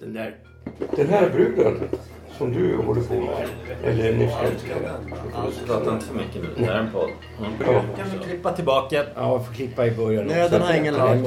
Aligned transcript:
Den 0.00 0.12
där... 0.12 0.36
Den 0.96 1.08
här 1.08 1.30
bruden 1.30 1.88
som 2.38 2.52
du 2.52 2.76
håller 2.76 3.02
på 3.02 3.14
med, 3.14 3.48
eller 3.84 4.12
ni 4.12 4.28
ska 4.28 5.66
Prata 5.66 5.94
inte 5.94 6.06
för 6.06 6.14
mycket 6.14 6.42
nu. 6.42 6.48
Det 6.56 6.64
här 6.64 6.72
är 6.72 6.78
en 6.78 6.92
podd. 6.92 7.10
Ja. 7.60 7.84
Kan 7.96 8.10
vi 8.12 8.18
klippa 8.24 8.52
tillbaka? 8.52 9.04
Ja, 9.14 9.32
jag 9.32 9.46
får 9.46 9.54
klippa 9.54 9.86
i 9.86 9.90
början. 9.90 10.26
Nöden 10.26 10.62
har 10.62 10.74
ingen 10.74 10.94
lag. 10.94 11.18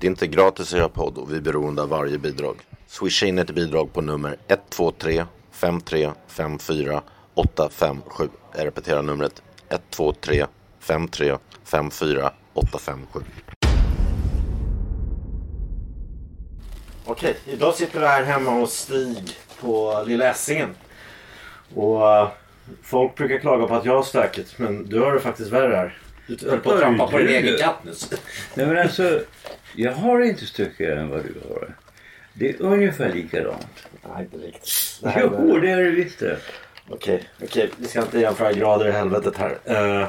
Det 0.00 0.06
är 0.06 0.10
inte 0.10 0.26
gratis 0.26 0.72
att 0.72 0.78
göra 0.78 0.88
podd 0.88 1.18
och 1.18 1.32
vi 1.32 1.36
är 1.36 1.40
beroende 1.40 1.82
av 1.82 1.88
varje 1.88 2.18
bidrag. 2.18 2.56
Swisha 2.86 3.26
in 3.26 3.38
ett 3.38 3.50
bidrag 3.50 3.92
på 3.92 4.00
nummer 4.00 4.36
123 4.48 5.24
5354 5.50 7.02
857. 7.34 8.28
Jag 8.56 8.66
repeterar 8.66 9.02
numret 9.02 9.42
123 9.68 10.46
5354 10.80 12.30
857. 12.54 13.20
Okej, 17.10 17.36
idag 17.46 17.74
sitter 17.74 18.00
vi 18.00 18.06
här 18.06 18.22
hemma 18.24 18.50
hos 18.50 18.72
Stig 18.74 19.36
på 19.60 20.04
Lilla 20.06 20.30
Essingen. 20.30 20.74
Och 21.74 22.12
eh, 22.16 22.28
folk 22.82 23.14
brukar 23.16 23.38
klaga 23.38 23.66
på 23.66 23.74
att 23.74 23.84
jag 23.84 23.94
har 23.96 24.02
stökigt, 24.02 24.58
men 24.58 24.86
du 24.88 25.00
har 25.00 25.12
det 25.12 25.20
faktiskt 25.20 25.50
värre 25.50 25.76
här. 25.76 25.98
Du 26.26 26.50
höll 26.50 26.58
på 26.60 26.72
att 26.72 26.80
trampa 26.80 27.06
på 27.06 27.18
din 27.18 27.28
egen 27.28 27.58
katt 27.58 27.84
nyss. 27.84 28.10
Nej 28.54 28.66
men 28.66 28.78
alltså, 28.78 29.20
jag 29.76 29.92
har 29.92 30.20
inte 30.20 30.46
stökigare 30.46 31.00
än 31.00 31.08
vad 31.08 31.20
du 31.24 31.34
har. 31.48 31.74
Det 32.34 32.48
är 32.50 32.62
ungefär 32.62 33.12
likadant. 33.12 33.86
Nej, 34.14 34.24
inte 34.32 34.46
riktigt. 34.46 34.98
Det 35.02 35.08
här 35.08 35.22
är- 35.22 35.30
Jo, 35.38 35.58
det 35.60 35.70
är 35.70 35.76
det 35.76 35.90
visst 35.90 36.18
det. 36.18 36.36
Okej, 36.88 37.22
okej. 37.44 37.70
Vi 37.76 37.88
ska 37.88 38.00
inte 38.00 38.18
jämföra 38.20 38.52
grader 38.52 38.88
i 38.88 38.92
helvetet 38.92 39.34
här. 39.36 39.58
Eh, 39.64 40.08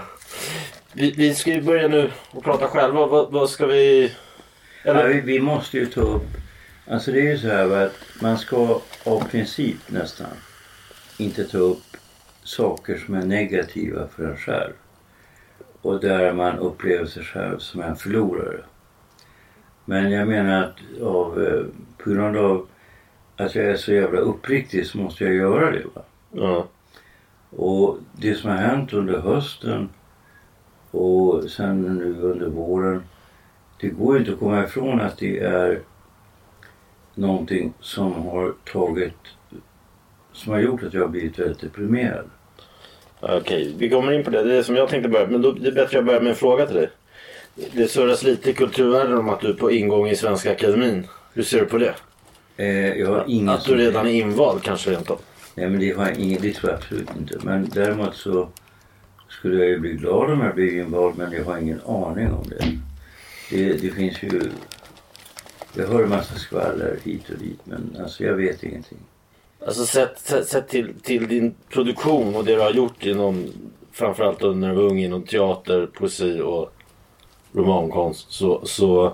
vi, 0.94 1.12
vi 1.12 1.36
ska 1.36 1.52
ju 1.52 1.62
börja 1.62 1.88
nu 1.88 2.12
och 2.32 2.44
prata 2.44 2.68
själva. 2.68 3.06
Vad, 3.06 3.32
vad 3.32 3.50
ska 3.50 3.66
vi... 3.66 4.14
Ja, 4.84 4.92
Eller, 4.92 5.08
vi, 5.08 5.22
vi 5.22 5.40
måste 5.40 5.78
ju 5.78 5.86
ta 5.86 6.02
upp, 6.02 6.24
alltså 6.90 7.12
det 7.12 7.20
är 7.20 7.32
ju 7.32 7.38
så 7.38 7.48
här 7.48 7.86
att 7.86 7.96
man 8.22 8.38
ska 8.38 8.82
av 9.04 9.24
princip 9.30 9.92
nästan 9.92 10.28
inte 11.18 11.44
ta 11.44 11.58
upp 11.58 11.98
saker 12.44 12.98
som 12.98 13.16
är 13.16 13.26
negativa 13.26 14.08
för 14.08 14.24
en 14.24 14.38
själv. 14.38 14.74
Och 15.82 16.00
där 16.00 16.34
man 16.34 16.60
upplever 16.60 17.06
sig 17.06 17.24
själv 17.24 17.58
som 17.58 17.82
en 17.82 17.96
förlorare. 17.96 18.64
Men 19.86 20.12
jag 20.12 20.28
menar 20.28 20.64
att 20.64 21.02
av, 21.02 21.44
eh, 21.44 21.66
på 22.04 22.10
grund 22.10 22.38
av 22.38 22.68
att 23.36 23.56
jag 23.56 23.66
är 23.66 23.76
så 23.78 23.94
jävla 23.94 24.20
uppriktig 24.20 24.86
så 24.86 24.98
måste 24.98 25.24
jag 25.24 25.34
göra 25.34 25.72
det. 25.72 25.84
Va? 25.96 26.02
ja. 26.32 26.68
Och 27.50 27.98
det 28.14 28.36
som 28.36 28.50
har 28.50 28.58
hänt 28.58 28.94
under 28.94 29.20
hösten 29.20 29.90
och 30.92 31.44
sen 31.50 31.82
nu 31.82 32.22
under 32.22 32.50
våren. 32.50 33.04
Det 33.82 33.90
går 33.90 34.14
ju 34.14 34.20
inte 34.20 34.34
att 34.34 34.40
komma 34.40 34.64
ifrån 34.64 35.02
att 35.02 35.18
det 35.18 35.40
är 35.40 35.82
någonting 37.20 37.74
som 37.80 38.14
har 38.14 38.54
tagit 38.72 39.14
som 40.34 40.54
har 40.54 40.60
gjort 40.60 40.84
att 40.84 40.94
jag 40.94 41.02
har 41.02 41.08
blivit 41.08 41.40
väldigt 41.40 41.60
deprimerad. 41.60 42.30
Okej, 43.20 43.76
vi 43.78 43.90
kommer 43.90 44.12
in 44.12 44.24
på 44.24 44.30
det. 44.30 44.44
Det 44.44 44.56
är 44.56 44.64
som 44.64 44.76
jag 44.76 44.90
tänkte 44.90 45.10
börja. 45.10 45.28
Men 45.28 45.42
då, 45.42 45.52
det 45.52 45.68
är 45.68 45.72
bättre 45.72 45.84
att 45.84 45.94
jag 45.94 46.06
börjar 46.06 46.22
med 46.22 46.30
en 46.30 46.36
fråga 46.36 46.66
till 46.66 46.76
dig. 46.76 46.90
Det 47.74 47.88
surras 47.88 48.24
lite 48.24 48.50
i 48.50 48.54
kulturvärlden 48.54 49.18
om 49.18 49.30
att 49.30 49.42
du 49.42 49.50
är 49.50 49.54
på 49.54 49.72
ingång 49.72 50.08
i 50.08 50.16
Svenska 50.16 50.52
Akademin. 50.52 51.08
Hur 51.34 51.44
ser 51.44 51.60
du 51.60 51.66
på 51.66 51.78
det? 51.78 51.94
Eh, 52.58 53.00
jag 53.00 53.08
har 53.08 53.26
ingen 53.28 53.50
Att 53.50 53.66
du 53.66 53.76
redan 53.76 54.08
är 54.08 54.12
invald 54.12 54.64
kanske 54.64 54.92
rent 54.92 55.10
av. 55.10 55.20
Nej 55.56 55.70
men 55.70 55.80
det, 55.80 55.92
har 55.92 56.08
jag 56.08 56.18
ingen, 56.18 56.42
det 56.42 56.54
tror 56.54 56.72
jag 56.72 56.78
absolut 56.80 57.10
inte. 57.20 57.38
Men 57.44 57.70
däremot 57.74 58.16
så 58.16 58.50
skulle 59.30 59.60
jag 59.60 59.68
ju 59.68 59.80
bli 59.80 59.94
glad 59.94 60.32
om 60.32 60.42
jag 60.42 60.56
blir 60.56 60.80
invald 60.80 61.18
men 61.18 61.32
jag 61.32 61.46
har 61.46 61.58
ingen 61.58 61.82
aning 61.86 62.32
om 62.32 62.50
det. 62.50 62.66
Det, 63.50 63.74
det 63.74 63.90
finns 63.90 64.24
ju... 64.24 64.42
Jag 65.74 65.88
hör 65.88 66.04
en 66.04 66.10
massa 66.10 66.36
skvaller 66.36 67.00
hit 67.04 67.30
och 67.30 67.38
dit 67.38 67.60
men 67.64 67.98
alltså 68.02 68.24
jag 68.24 68.34
vet 68.34 68.64
ingenting. 68.64 68.98
Alltså 69.66 69.86
sett, 69.86 70.20
sett, 70.20 70.48
sett 70.48 70.68
till, 70.68 70.94
till 71.04 71.28
din 71.28 71.56
produktion 71.70 72.36
och 72.36 72.46
det 72.46 72.56
du 72.56 72.62
har 72.62 72.72
gjort 72.72 73.06
inom 73.06 73.48
framförallt 73.92 74.42
under 74.42 74.68
när 74.68 74.76
du 74.76 74.82
var 74.82 74.90
ung 74.90 75.00
inom 75.00 75.24
teater, 75.24 75.90
poesi 75.94 76.42
och 76.42 76.74
romankonst 77.54 78.32
så, 78.32 78.62
så 78.66 79.14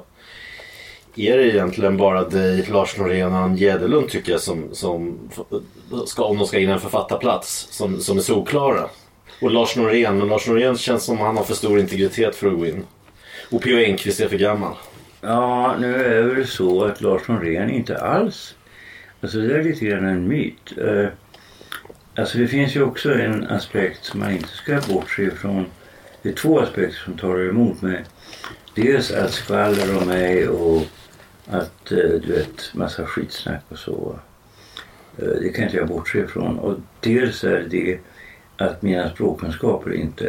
är 1.16 1.38
det 1.38 1.44
egentligen 1.44 1.98
bara 1.98 2.30
dig, 2.30 2.66
Lars 2.72 2.98
Norén 2.98 3.34
och 3.34 3.38
Ann 3.38 3.58
Jäderlund 3.58 4.10
tycker 4.10 4.32
jag 4.32 4.42
som, 4.42 4.76
som 4.76 5.20
ska, 6.06 6.24
om 6.24 6.38
de 6.38 6.48
ska 6.48 6.60
in 6.60 6.70
en 6.70 6.80
författarplats 6.80 7.68
som, 7.72 8.02
som 8.02 8.18
är 8.18 8.22
solklara. 8.22 8.90
Och 9.42 9.52
Lars 9.52 9.76
Norén, 9.76 10.18
men 10.18 10.28
Lars 10.28 10.48
Norén 10.48 10.78
känns 10.78 11.04
som 11.04 11.18
han 11.18 11.38
har 11.38 11.44
för 11.44 11.54
stor 11.54 11.80
integritet 11.80 12.36
för 12.36 12.48
att 12.48 12.58
gå 12.58 12.66
in. 12.66 12.84
Och 13.52 13.62
P.O. 13.62 13.78
Enquist 13.78 14.20
är 14.20 14.28
för 14.28 14.38
gammal. 14.38 14.74
Ja, 15.28 15.76
nu 15.80 15.96
är 15.96 16.24
det 16.24 16.34
väl 16.34 16.48
så 16.48 16.84
att 16.84 17.02
Lars 17.02 17.28
Norén 17.28 17.70
inte 17.70 17.98
alls... 17.98 18.56
Alltså 19.22 19.38
det 19.38 19.56
är 19.56 19.64
lite 19.64 19.86
grann 19.86 20.06
en 20.06 20.28
myt. 20.28 20.78
Eh, 20.78 21.08
alltså 22.16 22.38
det 22.38 22.48
finns 22.48 22.76
ju 22.76 22.84
också 22.84 23.14
en 23.14 23.44
aspekt 23.48 24.06
som 24.06 24.20
man 24.20 24.32
inte 24.32 24.48
ska 24.48 24.82
bortse 24.90 25.24
ifrån. 25.24 25.66
Det 26.22 26.30
är 26.30 26.34
två 26.34 26.60
aspekter 26.60 26.98
som 27.06 27.18
talar 27.18 27.50
emot 27.50 27.82
mig. 27.82 28.04
Dels 28.76 29.12
att 29.12 29.32
skvaller 29.32 29.98
om 30.02 30.08
mig 30.08 30.48
och 30.48 30.82
att 31.48 31.92
eh, 31.92 31.98
du 31.98 32.34
vet 32.34 32.74
massa 32.74 33.06
skitsnack 33.06 33.64
och 33.70 33.80
så. 33.80 34.20
Eh, 35.18 35.28
det 35.42 35.50
kan 35.50 35.66
inte 35.66 35.78
jag 35.78 35.88
bortse 35.88 36.20
ifrån. 36.20 36.60
Och 36.60 36.78
dels 37.00 37.44
är 37.44 37.68
det 37.70 38.00
att 38.58 38.82
mina 38.82 39.10
språkkunskaper 39.10 39.94
inte 39.94 40.28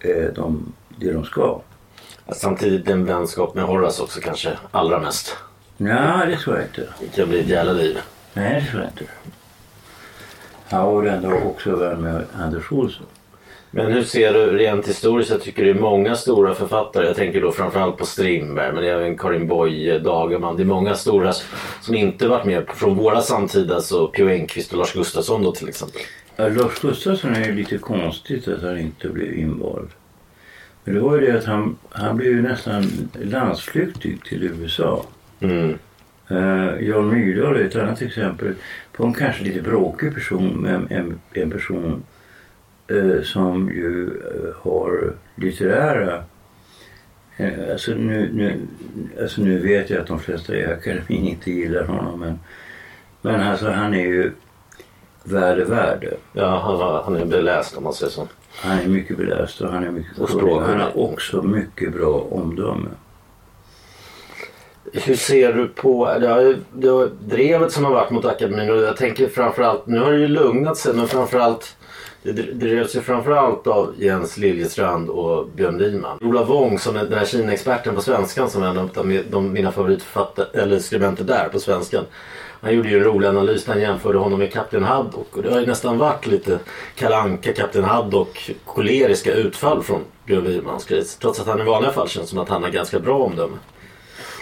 är 0.00 0.32
de, 0.34 0.72
det 0.96 1.12
de 1.12 1.24
ska. 1.24 1.60
Samtidigt 2.32 2.88
en 2.88 3.04
vänskap 3.04 3.54
med 3.54 3.64
Horace 3.64 4.02
också 4.02 4.20
kanske 4.20 4.58
allra 4.70 5.00
mest. 5.00 5.36
Nej, 5.76 6.26
det 6.26 6.36
tror 6.36 6.56
jag 6.56 6.64
inte. 6.64 6.88
Det 7.00 7.16
kan 7.16 7.28
bli 7.28 7.40
ett 7.40 7.48
jävla 7.48 7.72
liv. 7.72 7.98
Nej, 8.34 8.60
det 8.60 8.70
tror 8.70 8.82
jag 8.82 8.90
inte. 8.90 9.04
Jag 10.68 10.92
var 10.92 11.04
ändå 11.04 11.32
också 11.34 11.76
vän 11.76 12.00
med 12.00 12.24
Anders 12.38 12.72
Olsson. 12.72 13.06
Men 13.70 13.92
hur 13.92 14.02
ser 14.02 14.32
du 14.32 14.58
rent 14.58 14.88
historiskt? 14.88 15.30
Jag 15.30 15.42
tycker 15.42 15.64
det 15.64 15.70
är 15.70 15.74
många 15.74 16.16
stora 16.16 16.54
författare. 16.54 17.06
Jag 17.06 17.16
tänker 17.16 17.40
då 17.40 17.52
framförallt 17.52 17.96
på 17.96 18.06
Strindberg 18.06 18.72
men 18.72 18.84
även 18.84 19.18
Karin 19.18 19.48
Boye, 19.48 19.98
Dagerman. 19.98 20.56
Det 20.56 20.62
är 20.62 20.64
många 20.64 20.94
stora 20.94 21.32
som 21.80 21.94
inte 21.94 22.28
varit 22.28 22.44
med 22.44 22.68
från 22.74 22.96
våra 22.96 23.20
samtida. 23.20 23.80
Så 23.80 24.06
P.O. 24.06 24.28
Enquist 24.28 24.72
och 24.72 24.78
Lars 24.78 24.92
Gustafsson 24.92 25.42
då 25.42 25.52
till 25.52 25.68
exempel. 25.68 26.00
Ja, 26.36 26.48
Lars 26.48 26.80
Gustafsson 26.80 27.34
är 27.34 27.44
ju 27.44 27.52
lite 27.54 27.78
konstigt 27.78 28.48
att 28.48 28.62
han 28.62 28.78
inte 28.78 29.08
blev 29.08 29.38
invald. 29.38 29.88
Men 30.86 30.94
det 30.94 31.00
var 31.00 31.16
ju 31.16 31.26
det 31.26 31.38
att 31.38 31.44
han, 31.44 31.76
han 31.90 32.16
blev 32.16 32.32
ju 32.32 32.42
nästan 32.42 33.08
landsflyktig 33.22 34.24
till 34.24 34.42
USA. 34.42 35.06
Mm. 35.40 35.78
Uh, 36.30 36.88
Jan 36.88 37.08
Myrdal 37.08 37.56
är 37.56 37.64
ett 37.64 37.76
annat 37.76 38.02
exempel 38.02 38.54
på 38.92 39.04
en 39.04 39.14
kanske 39.14 39.44
lite 39.44 39.62
bråkig 39.62 40.14
person 40.14 40.48
men 40.48 40.86
en, 40.90 41.20
en 41.32 41.50
person 41.50 42.02
eh, 42.88 43.22
som 43.22 43.70
ju 43.70 44.04
eh, 44.04 44.54
har 44.62 45.14
litterära 45.34 46.24
eh, 47.36 47.70
alltså, 47.70 47.94
nu, 47.94 48.30
nu, 48.32 48.60
alltså 49.20 49.40
nu 49.40 49.58
vet 49.58 49.90
jag 49.90 50.00
att 50.00 50.06
de 50.06 50.20
flesta 50.20 50.56
i 50.56 50.66
akademin 50.66 51.24
inte 51.24 51.50
gillar 51.50 51.84
honom 51.84 52.20
men, 52.20 52.38
men 53.22 53.40
alltså 53.40 53.70
han 53.70 53.94
är 53.94 54.06
ju 54.06 54.32
värde 55.24 55.64
värde. 55.64 56.14
Ja, 56.32 56.58
han, 56.58 57.04
han 57.04 57.22
är 57.22 57.26
beläst 57.26 57.76
om 57.76 57.84
man 57.84 57.92
säger 57.92 58.12
så. 58.12 58.28
Han 58.56 58.78
är 58.78 58.88
mycket 58.88 59.16
beläst 59.16 59.60
och 59.60 59.72
han 59.72 59.84
är 59.84 59.90
mycket 59.90 60.18
Och 60.18 60.28
kunnig. 60.28 60.54
Han 60.54 60.80
har 60.80 60.98
också 60.98 61.42
mycket 61.42 61.92
bra 61.92 62.26
omdöme. 62.30 62.88
Hur 64.92 65.16
ser 65.16 65.52
du 65.52 65.68
på 65.68 66.18
det, 66.20 66.28
har, 66.28 66.56
det 66.72 66.88
har, 66.88 67.10
drevet 67.20 67.72
som 67.72 67.84
har 67.84 67.92
varit 67.92 68.10
mot 68.10 68.24
akademin 68.24 68.70
och 68.70 68.76
jag 68.76 68.96
tänker 68.96 69.28
framförallt, 69.28 69.86
nu 69.86 69.98
har 69.98 70.12
det 70.12 70.18
ju 70.18 70.28
lugnat 70.28 70.78
sig 70.78 70.94
men 70.94 71.08
framförallt 71.08 71.76
Det, 72.22 72.32
drevs 72.32 72.96
ju 72.96 73.00
framförallt 73.00 73.66
av 73.66 73.94
Jens 73.98 74.36
Liljestrand 74.36 75.10
och 75.10 75.48
Björn 75.48 75.78
Wiman. 75.78 76.18
Ola 76.20 76.44
Wong 76.44 76.78
som 76.78 76.96
är 76.96 77.04
den 77.04 77.18
här 77.18 77.26
Kina-experten 77.26 77.94
på 77.94 78.00
svenskan 78.00 78.50
som 78.50 78.62
är 78.62 78.66
en 78.66 78.78
av 78.78 78.90
de, 78.94 79.22
de, 79.30 79.52
mina 79.52 79.72
favoritförfattare, 79.72 80.46
eller 80.62 80.78
skribenter 80.78 81.24
där 81.24 81.48
på 81.48 81.60
svenskan. 81.60 82.04
Han 82.66 82.74
gjorde 82.74 82.88
ju 82.88 82.96
en 82.98 83.04
rolig 83.04 83.28
analys 83.28 83.64
där 83.64 83.72
han 83.72 83.82
jämförde 83.82 84.18
honom 84.18 84.38
med 84.38 84.52
Kapten 84.52 84.84
Haddock. 84.84 85.36
Och 85.36 85.42
det 85.42 85.50
har 85.52 85.60
ju 85.60 85.66
nästan 85.66 85.98
varit 85.98 86.26
lite 86.26 86.58
kalanka 86.94 87.52
Kapten 87.52 87.84
Haddock 87.84 88.50
koleriska 88.64 89.32
utfall 89.32 89.82
från 89.82 90.00
Björn 90.24 90.44
Wirmans 90.44 90.84
gris. 90.84 91.16
Trots 91.16 91.40
att 91.40 91.46
han 91.46 91.60
i 91.60 91.64
vanliga 91.64 91.92
fall 91.92 92.08
känns 92.08 92.28
som 92.28 92.38
att 92.38 92.48
han 92.48 92.62
har 92.62 92.70
ganska 92.70 92.98
bra 92.98 93.18
omdöme. 93.18 93.56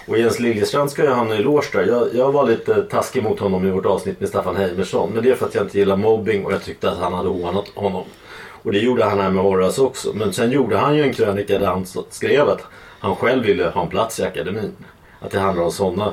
Och 0.09 0.19
Jens 0.19 0.41
Liljestrand 0.41 0.91
ska 0.91 1.03
ju 1.03 1.09
ha 1.09 1.25
en 1.25 1.32
eloge 1.32 1.69
där. 1.73 1.87
Jag, 1.87 2.09
jag 2.15 2.32
var 2.32 2.47
lite 2.47 2.82
taskig 2.82 3.23
mot 3.23 3.41
honom 3.41 3.67
i 3.67 3.71
vårt 3.71 3.87
avsnitt 3.87 4.21
med 4.21 4.29
Staffan 4.29 4.56
Heimersson. 4.56 5.11
Men 5.15 5.23
det 5.23 5.31
är 5.31 5.35
för 5.35 5.47
att 5.47 5.55
jag 5.55 5.65
inte 5.65 5.79
gillar 5.79 5.97
mobbing 5.97 6.47
och 6.47 6.53
jag 6.53 6.65
tyckte 6.65 6.91
att 6.91 6.99
han 6.99 7.12
hade 7.12 7.29
hånat 7.29 7.69
honom. 7.75 8.05
Och 8.62 8.73
det 8.73 8.79
gjorde 8.79 9.05
han 9.05 9.21
här 9.21 9.31
med 9.31 9.44
Horace 9.44 9.82
också. 9.82 10.12
Men 10.15 10.32
sen 10.32 10.50
gjorde 10.50 10.76
han 10.76 10.97
ju 10.97 11.03
en 11.03 11.12
krönika 11.12 11.59
där 11.59 11.67
han 11.67 11.87
skrev 12.11 12.49
att 12.49 12.62
han 12.99 13.17
själv 13.17 13.44
ville 13.44 13.69
ha 13.69 13.82
en 13.82 13.88
plats 13.88 14.21
i 14.21 14.23
akademin. 14.23 14.73
Att 15.21 15.31
det 15.31 15.38
handlar 15.38 15.65
om 15.65 15.73
sådana 15.73 16.12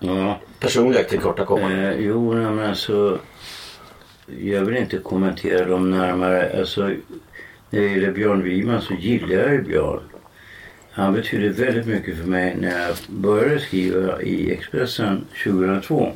Ja. 0.00 0.40
personliga 0.60 1.04
tillkortakommanden. 1.04 1.84
Eh, 1.84 2.00
jo, 2.00 2.34
nej, 2.34 2.50
men 2.50 2.68
alltså. 2.68 3.18
Jag 4.40 4.64
vill 4.64 4.76
inte 4.76 4.98
kommentera 4.98 5.64
dem 5.64 5.90
närmare. 5.90 6.58
Alltså, 6.58 6.80
när 7.70 7.80
det 7.80 7.88
gäller 7.88 8.12
Björn 8.12 8.42
Wiman 8.42 8.82
så 8.82 8.94
gillar 8.94 9.36
jag 9.36 9.52
ju 9.52 9.62
Björn. 9.62 10.00
Han 10.90 11.12
betydde 11.12 11.48
väldigt 11.48 11.86
mycket 11.86 12.18
för 12.18 12.26
mig 12.26 12.56
när 12.60 12.86
jag 12.86 12.96
började 13.08 13.60
skriva 13.60 14.22
i 14.22 14.52
Expressen 14.52 15.24
2002. 15.44 16.12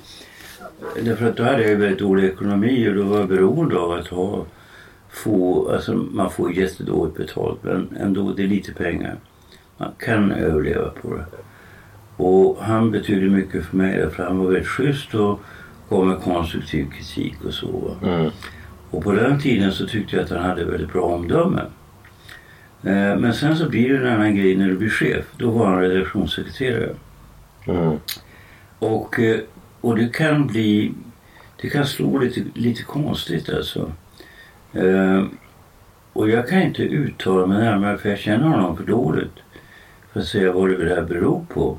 Därför 1.02 1.26
att 1.26 1.36
då 1.36 1.42
hade 1.42 1.62
jag 1.62 1.70
ju 1.70 1.76
väldigt 1.76 1.98
dålig 1.98 2.24
ekonomi 2.24 2.88
och 2.88 2.94
då 2.94 3.02
var 3.02 3.18
jag 3.18 3.28
beroende 3.28 3.78
av 3.78 3.92
att 3.92 4.08
ha 4.08 4.46
få, 5.10 5.68
alltså 5.72 5.94
man 5.94 6.30
får 6.30 6.52
jättedåligt 6.52 7.16
betalt 7.16 7.58
men 7.62 7.96
ändå 8.00 8.32
det 8.32 8.42
är 8.42 8.46
lite 8.46 8.72
pengar. 8.72 9.16
Man 9.76 9.92
kan 9.98 10.32
överleva 10.32 10.90
på 10.90 11.14
det. 11.14 11.24
Och 12.16 12.58
han 12.64 12.90
betydde 12.90 13.30
mycket 13.30 13.64
för 13.64 13.76
mig 13.76 13.96
därför 13.96 14.22
han 14.24 14.38
var 14.38 14.46
väldigt 14.46 14.68
schysst 14.68 15.14
och 15.14 15.40
gav 15.90 16.06
mig 16.06 16.16
konstruktiv 16.24 16.90
kritik 16.90 17.44
och 17.44 17.54
så. 17.54 17.96
Mm. 18.02 18.30
Och 18.90 19.02
på 19.04 19.12
den 19.12 19.40
tiden 19.40 19.72
så 19.72 19.86
tyckte 19.86 20.16
jag 20.16 20.24
att 20.24 20.30
han 20.30 20.42
hade 20.42 20.64
väldigt 20.64 20.92
bra 20.92 21.02
omdöme. 21.02 21.60
Eh, 22.82 23.16
Men 23.16 23.34
sen 23.34 23.56
så 23.56 23.68
blir 23.68 23.88
det 23.88 23.98
en 24.08 24.14
annan 24.14 24.36
grej 24.36 24.56
när 24.56 24.68
du 24.68 24.76
blir 24.76 24.90
chef. 24.90 25.24
Då 25.36 25.50
var 25.50 25.66
han 25.66 25.80
redaktionssekreterare. 25.80 26.90
Mm. 27.66 27.98
Och, 28.78 29.20
eh, 29.20 29.40
och 29.80 29.96
det 29.96 30.14
kan 30.14 30.46
bli, 30.46 30.92
det 31.62 31.68
kan 31.68 31.86
slå 31.86 32.18
lite, 32.18 32.40
lite 32.54 32.82
konstigt 32.82 33.48
alltså. 33.48 33.92
Eh, 34.72 35.24
och 36.12 36.30
jag 36.30 36.48
kan 36.48 36.62
inte 36.62 36.82
uttala 36.82 37.46
mig 37.46 37.58
närmare 37.58 37.98
för 37.98 38.08
jag 38.08 38.18
känner 38.18 38.48
honom 38.48 38.76
för 38.76 38.84
dåligt. 38.84 39.34
För 40.12 40.20
att 40.20 40.26
säga 40.26 40.52
vad 40.52 40.70
det 40.70 40.94
här 40.94 41.02
beror 41.02 41.46
på. 41.54 41.78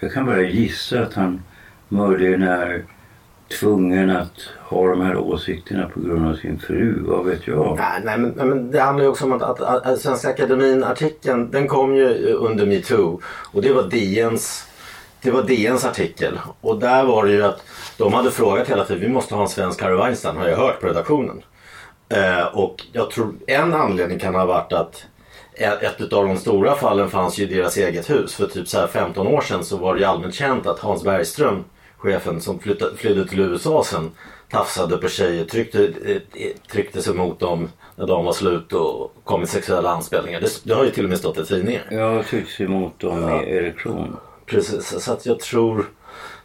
Jag 0.00 0.12
kan 0.12 0.26
bara 0.26 0.42
gissa 0.42 1.02
att 1.02 1.14
han 1.14 1.42
möjligen 1.88 2.42
är 2.42 2.84
tvungen 3.60 4.10
att 4.10 4.48
ha 4.58 4.86
de 4.86 5.00
här 5.00 5.16
åsikterna 5.16 5.88
på 5.88 6.00
grund 6.00 6.28
av 6.28 6.34
sin 6.34 6.58
fru. 6.58 7.02
Vad 7.06 7.24
vet 7.24 7.46
jag? 7.46 7.76
Nej, 7.78 8.00
nej, 8.04 8.18
men, 8.18 8.32
nej, 8.36 8.46
men 8.46 8.70
det 8.70 8.80
handlar 8.80 9.04
ju 9.04 9.10
också 9.10 9.24
om 9.24 9.32
att, 9.32 9.42
att, 9.42 9.60
att, 9.60 9.86
att 9.86 10.00
Svenska 10.00 10.28
Akademin-artikeln 10.28 11.50
den 11.50 11.68
kom 11.68 11.94
ju 11.96 12.32
under 12.32 12.66
metoo. 12.66 13.20
Och 13.52 13.62
det 13.62 13.72
var 13.72 13.82
DNs, 13.82 14.66
det 15.22 15.30
var 15.30 15.42
DNs 15.42 15.84
artikel. 15.84 16.38
Och 16.60 16.78
där 16.78 17.04
var 17.04 17.24
det 17.24 17.32
ju 17.32 17.42
att 17.42 17.62
de 17.98 18.12
hade 18.12 18.30
frågat 18.30 18.70
hela 18.70 18.84
tiden, 18.84 19.02
vi 19.02 19.08
måste 19.08 19.34
ha 19.34 19.42
en 19.42 19.48
svensk 19.48 19.82
Harry 19.82 19.96
Weinstein 19.96 20.36
har 20.36 20.48
jag 20.48 20.56
hört 20.56 20.80
på 20.80 20.86
redaktionen. 20.86 21.42
Eh, 22.08 22.46
och 22.46 22.84
jag 22.92 23.10
tror 23.10 23.34
en 23.46 23.74
anledning 23.74 24.18
kan 24.18 24.34
ha 24.34 24.46
varit 24.46 24.72
att 24.72 25.06
ett 25.56 26.12
av 26.12 26.26
de 26.26 26.36
stora 26.36 26.74
fallen 26.74 27.10
fanns 27.10 27.38
ju 27.38 27.42
i 27.42 27.54
deras 27.54 27.76
eget 27.76 28.10
hus. 28.10 28.34
För 28.34 28.46
typ 28.46 28.68
så 28.68 28.78
här 28.78 28.86
15 28.86 29.26
år 29.26 29.40
sedan 29.40 29.64
så 29.64 29.76
var 29.76 29.94
det 29.94 30.00
ju 30.00 30.06
allmänt 30.06 30.34
känt 30.34 30.66
att 30.66 30.78
Hans 30.78 31.04
Bergström, 31.04 31.64
chefen 31.96 32.40
som 32.40 32.58
flyttade, 32.58 32.96
flydde 32.96 33.28
till 33.28 33.40
USA 33.40 33.84
sen, 33.84 34.10
tafsade 34.50 34.96
på 34.96 35.08
tjejer, 35.08 35.44
tryckte, 35.44 35.84
eh, 35.84 36.46
tryckte 36.70 37.02
sig 37.02 37.14
mot 37.14 37.40
dem 37.40 37.68
när 37.96 38.06
de 38.06 38.24
var 38.24 38.32
slut 38.32 38.72
och 38.72 39.14
kom 39.24 39.40
med 39.40 39.48
sexuella 39.48 39.90
anspelningar. 39.90 40.40
Det, 40.40 40.60
det 40.64 40.74
har 40.74 40.84
ju 40.84 40.90
till 40.90 41.04
och 41.04 41.10
med 41.10 41.18
stått 41.18 41.38
i 41.38 41.44
tidningar. 41.44 41.86
Jag 41.90 42.26
tycks 42.26 42.60
emot 42.60 42.98
dem 42.98 43.20
med 43.20 43.48
erektion. 43.48 44.16
Precis, 44.46 45.04
så 45.04 45.12
att 45.12 45.26
jag 45.26 45.40
tror 45.40 45.86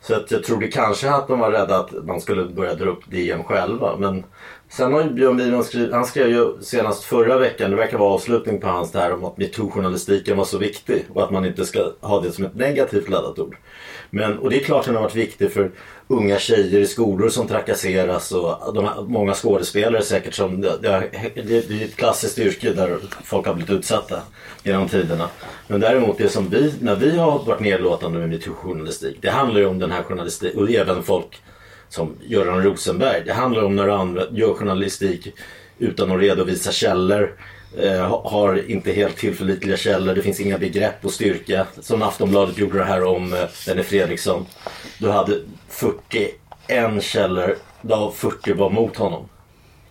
så 0.02 0.16
att 0.16 0.32
jag 0.32 0.44
tror 0.44 0.60
det 0.60 0.68
kanske 0.68 1.12
att 1.12 1.28
de 1.28 1.40
var 1.40 1.52
rädda 1.52 1.80
att 1.80 2.06
man 2.06 2.22
skulle 2.22 2.46
börja 2.46 2.76
dra 2.76 2.90
upp 2.90 3.12
DN 3.12 3.44
själva. 3.44 3.98
Men 3.98 4.24
sen 4.72 4.94
har 4.94 5.04
ju 5.04 5.10
Björn 5.10 5.38
Wiman 5.38 5.64
skrivit, 5.64 5.94
han 5.94 6.06
skrev 6.06 6.30
ju 6.30 6.62
senast 6.62 7.04
förra 7.04 7.38
veckan, 7.38 7.72
det 7.72 7.78
verkar 7.78 7.98
vara 7.98 8.14
avslutning 8.14 8.62
på 8.62 8.68
hans 8.68 8.92
där 8.92 9.14
om 9.14 9.24
att 9.24 9.38
metoo-journalistiken 9.38 10.38
var 10.38 10.46
så 10.46 10.58
viktig 10.58 11.06
och 11.14 11.24
att 11.24 11.32
man 11.32 11.46
inte 11.46 11.66
ska 11.66 11.92
ha 12.00 12.22
det 12.22 12.32
som 12.32 12.46
ett 12.46 12.56
negativt 12.56 13.10
laddat 13.10 13.40
ord. 13.40 13.58
Men, 14.10 14.38
och 14.38 14.50
det 14.50 14.56
är 14.56 14.64
klart 14.64 14.80
att 14.80 14.86
den 14.86 14.96
har 14.96 15.02
varit 15.02 15.16
viktig 15.16 15.52
för 15.52 15.72
unga 16.08 16.40
tjejer 16.40 16.80
i 16.80 16.88
skolor 16.88 17.30
som 17.30 17.48
trakasseras 17.48 18.32
och 18.32 18.74
de 18.74 18.86
här, 18.86 19.02
många 19.02 19.34
skådespelare 19.34 20.02
säkert 20.02 20.34
som, 20.34 20.62
det, 20.62 20.78
det, 20.82 21.10
det, 21.36 21.44
det 21.44 21.82
är 21.82 21.86
ett 21.86 21.96
klassiskt 21.96 22.40
yrke 22.40 22.74
där 22.74 22.98
folk 23.24 23.48
har 23.48 23.54
blivit 23.54 23.74
utsatta 23.74 24.22
genom 24.64 24.88
tiderna. 24.88 25.30
Men 25.68 25.80
däremot 25.80 26.18
det 26.18 26.30
som 26.30 26.50
vi, 26.50 26.74
när 26.80 26.96
vi 26.96 27.18
har 27.18 27.46
varit 27.46 27.60
nedlåtande 27.60 28.20
med 28.20 28.30
metoo-journalistik, 28.30 29.18
det 29.22 29.30
handlar 29.30 29.60
ju 29.60 29.66
om 29.66 29.80
den 29.80 29.92
här 29.92 30.04
journalistiken 30.04 30.60
och 30.60 30.70
även 30.70 31.04
folk 31.04 31.42
som 31.92 32.16
Göran 32.28 32.64
Rosenberg. 32.64 33.24
Det 33.26 33.34
handlar 33.34 33.64
om 33.64 33.76
när 33.76 33.86
du 34.32 34.40
gör 34.40 34.54
journalistik 34.54 35.34
utan 35.80 36.12
att 36.12 36.20
redovisa 36.20 36.72
källor. 36.72 37.36
Eh, 37.78 38.22
har 38.24 38.70
inte 38.70 38.92
helt 38.92 39.18
tillförlitliga 39.18 39.78
källor. 39.78 40.16
Det 40.16 40.22
finns 40.22 40.40
inga 40.40 40.58
begrepp 40.58 41.06
och 41.06 41.12
styrka. 41.12 41.68
Som 41.80 42.02
Aftonbladet 42.02 42.58
gjorde 42.58 42.78
det 42.78 42.84
här 42.84 43.04
om 43.04 43.34
eh, 43.34 43.40
Benny 43.68 43.84
Fredriksson. 43.84 44.46
Du 44.98 45.10
hade 45.10 45.40
41 45.70 47.04
källor. 47.04 47.56
Där 47.82 48.12
40 48.12 48.54
var 48.54 48.70
mot 48.70 48.98
honom. 48.98 49.30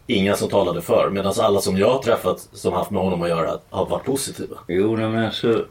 Inga 0.07 0.37
som 0.37 0.49
talade 0.49 0.83
för. 0.83 1.11
Medan 1.11 1.33
alla 1.39 1.61
som 1.61 1.79
jag 1.79 1.91
har 1.91 2.03
träffat 2.03 2.49
som 2.53 2.73
haft 2.73 2.91
med 2.91 3.03
honom 3.03 3.23
att 3.23 3.29
göra 3.29 3.59
har 3.71 3.87
varit 3.87 4.05
positiva. 4.05 4.57
Jo, 4.69 4.97
men 4.97 5.25
alltså, 5.25 5.65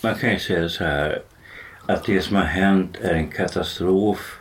man 0.00 0.14
kan 0.14 0.30
ju 0.30 0.38
säga 0.38 0.68
så 0.68 0.84
här 0.84 1.22
att 1.86 2.04
det 2.04 2.20
som 2.20 2.36
har 2.36 2.42
hänt 2.42 2.96
är 3.02 3.14
en 3.14 3.28
katastrof 3.28 4.38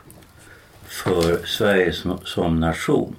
för 0.94 1.46
Sverige 1.46 1.94
som, 1.94 2.20
som 2.24 2.60
nation. 2.60 3.16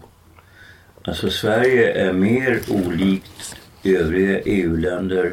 Alltså 1.05 1.31
Sverige 1.31 1.93
är 1.93 2.13
mer 2.13 2.61
olikt 2.69 3.57
övriga 3.85 4.41
EU-länder 4.41 5.33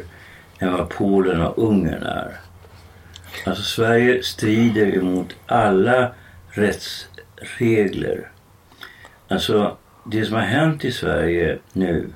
än 0.58 0.72
vad 0.72 0.88
Polen 0.88 1.40
och 1.40 1.68
Ungern 1.68 2.02
är. 2.02 2.40
Alltså 3.46 3.62
Sverige 3.62 4.22
strider 4.22 4.96
emot 4.96 5.36
alla 5.46 6.12
rättsregler. 6.48 8.30
Alltså 9.28 9.76
det 10.04 10.24
som 10.24 10.34
har 10.34 10.42
hänt 10.42 10.84
i 10.84 10.92
Sverige 10.92 11.58
nu, 11.72 12.08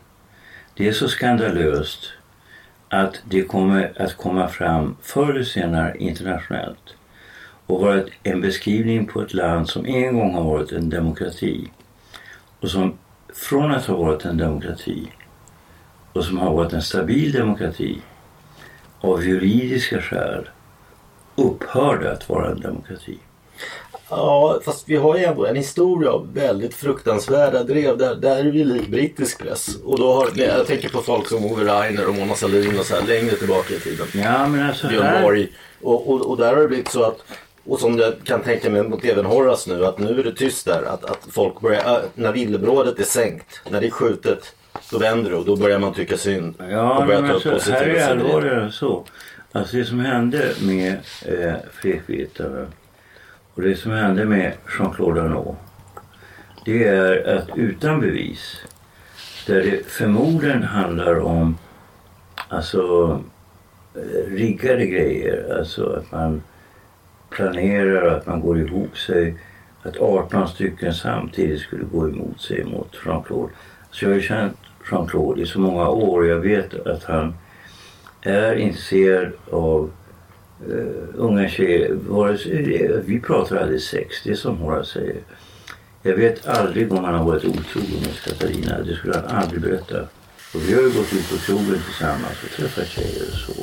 det 0.74 0.88
är 0.88 0.92
så 0.92 1.08
skandalöst 1.08 2.12
att 2.88 3.22
det 3.24 3.42
kommer 3.42 3.92
att 3.96 4.16
komma 4.16 4.48
fram 4.48 4.96
förr 5.02 5.30
eller 5.30 5.44
senare 5.44 5.96
internationellt 5.98 6.95
och 7.66 7.80
vara 7.80 8.00
ett- 8.00 8.08
en 8.22 8.40
beskrivning 8.40 9.06
på 9.06 9.20
ett 9.22 9.34
land 9.34 9.68
som 9.68 9.86
en 9.86 10.18
gång 10.18 10.34
har 10.34 10.44
varit 10.44 10.72
en 10.72 10.90
demokrati 10.90 11.70
och 12.60 12.70
som 12.70 12.98
från 13.34 13.70
att 13.72 13.86
ha 13.86 13.96
varit 13.96 14.24
en 14.24 14.36
demokrati 14.36 15.08
och 16.12 16.24
som 16.24 16.38
har 16.38 16.54
varit 16.54 16.72
en 16.72 16.82
stabil 16.82 17.32
demokrati 17.32 17.98
av 19.00 19.24
juridiska 19.24 20.00
skäl 20.02 20.48
upphörde 21.36 22.12
att 22.12 22.28
vara 22.28 22.50
en 22.50 22.60
demokrati. 22.60 23.18
Ja, 24.10 24.60
fast 24.64 24.88
vi 24.88 24.96
har 24.96 25.16
ju 25.16 25.24
ändå 25.24 25.46
en 25.46 25.56
historia 25.56 26.10
av 26.10 26.34
väldigt 26.34 26.74
fruktansvärda 26.74 27.62
drev. 27.64 27.98
Där, 27.98 28.14
där 28.14 28.36
är 28.36 28.44
vi 28.50 28.64
lik 28.64 28.88
brittisk 28.88 29.38
press. 29.42 29.76
Och 29.84 29.98
då 29.98 30.12
har, 30.12 30.28
jag 30.34 30.66
tänker 30.66 30.88
på 30.88 31.02
folk 31.02 31.28
som 31.28 31.44
Ove 31.44 31.64
Rainer 31.64 32.08
och 32.08 32.14
Mona 32.14 32.34
Sahlin 32.34 32.78
och 32.78 32.84
så 32.86 32.94
här 32.94 33.06
längre 33.06 33.36
tillbaka 33.36 33.74
i 33.74 33.80
tiden. 33.80 34.06
Ja, 34.14 34.48
men 34.48 34.66
alltså 34.68 34.88
Björn 34.88 35.06
här... 35.06 35.22
Borg. 35.22 35.48
Och, 35.82 36.10
och, 36.10 36.30
och 36.30 36.36
där 36.36 36.54
har 36.54 36.62
det 36.62 36.68
blivit 36.68 36.88
så 36.88 37.02
att 37.02 37.18
och 37.66 37.80
som 37.80 37.98
jag 37.98 38.14
kan 38.24 38.42
tänka 38.42 38.70
mig 38.70 38.82
mot 38.82 39.04
även 39.04 39.24
Horace 39.24 39.70
nu 39.74 39.86
att 39.86 39.98
nu 39.98 40.20
är 40.20 40.24
det 40.24 40.32
tyst 40.32 40.66
där. 40.66 40.82
Att, 40.82 41.04
att 41.04 41.26
folk 41.30 41.60
börjar, 41.60 42.02
när 42.14 42.32
villebrådet 42.32 43.00
är 43.00 43.04
sänkt, 43.04 43.60
när 43.70 43.80
det 43.80 43.86
är 43.86 43.90
skjutet, 43.90 44.54
då 44.90 44.98
vänder 44.98 45.30
det 45.30 45.36
och 45.36 45.44
då 45.44 45.56
börjar 45.56 45.78
man 45.78 45.94
tycka 45.94 46.16
synd. 46.16 46.54
Ja, 46.70 46.98
och 46.98 47.06
börjar 47.06 47.22
men 47.22 47.40
ta 47.40 47.52
alltså, 47.52 47.72
här 47.72 47.82
är 47.82 47.94
det 47.94 48.06
allvarligare 48.06 48.64
än 48.64 48.72
så. 48.72 49.04
Alltså 49.52 49.76
det 49.76 49.84
som 49.84 50.00
hände 50.00 50.52
med 50.62 50.96
eh, 51.26 51.54
Fredrik 51.72 52.40
och 53.54 53.62
det 53.62 53.76
som 53.76 53.92
hände 53.92 54.24
med 54.24 54.52
Jean-Claude 54.78 55.22
Arnault. 55.22 55.58
Det 56.64 56.84
är 56.84 57.36
att 57.36 57.48
utan 57.56 58.00
bevis, 58.00 58.56
där 59.46 59.62
det 59.62 59.86
förmodligen 59.86 60.62
handlar 60.62 61.20
om 61.20 61.58
alltså 62.48 63.10
eh, 63.94 64.30
riggade 64.30 64.86
grejer, 64.86 65.58
alltså 65.58 65.92
att 65.92 66.12
man 66.12 66.42
planerar 67.36 68.16
att 68.16 68.26
man 68.26 68.40
går 68.40 68.58
ihop 68.58 68.98
sig, 68.98 69.34
att 69.82 69.96
18 69.96 70.48
stycken 70.48 70.94
samtidigt 70.94 71.60
skulle 71.60 71.84
gå 71.84 72.08
emot 72.08 72.40
sig 72.40 72.64
mot 72.64 72.94
Jean-Claude. 73.04 73.52
Så 73.90 74.04
jag 74.04 74.10
har 74.10 74.16
ju 74.16 74.22
känt 74.22 74.56
Jean-Claude 74.90 75.42
i 75.42 75.46
så 75.46 75.60
många 75.60 75.88
år 75.88 76.18
och 76.18 76.26
jag 76.26 76.38
vet 76.38 76.86
att 76.86 77.04
han 77.04 77.34
är 78.22 78.54
intresserad 78.54 79.32
av 79.50 79.90
uh, 80.70 81.04
unga 81.14 81.48
tjejer. 81.48 83.02
Vi 83.06 83.20
pratar 83.20 83.56
aldrig 83.56 83.82
sex, 83.82 84.22
det 84.24 84.30
är 84.30 84.34
som 84.34 84.56
Horace 84.56 84.92
säger. 84.92 85.16
Jag 86.02 86.16
vet 86.16 86.46
aldrig 86.46 86.92
om 86.92 87.04
han 87.04 87.14
har 87.14 87.24
varit 87.24 87.44
otrogen 87.44 87.96
mot 87.96 88.20
Katarina. 88.24 88.78
Det 88.86 88.94
skulle 88.94 89.14
han 89.14 89.36
aldrig 89.42 89.60
berätta. 89.62 90.00
Och 90.54 90.60
vi 90.68 90.74
har 90.74 90.82
ju 90.82 90.88
gått 90.88 91.12
ut 91.12 91.30
på 91.30 91.36
krogen 91.36 91.80
tillsammans 91.84 92.42
och 92.44 92.50
träffat 92.50 92.86
tjejer 92.86 93.24
och 93.32 93.38
så. 93.38 93.62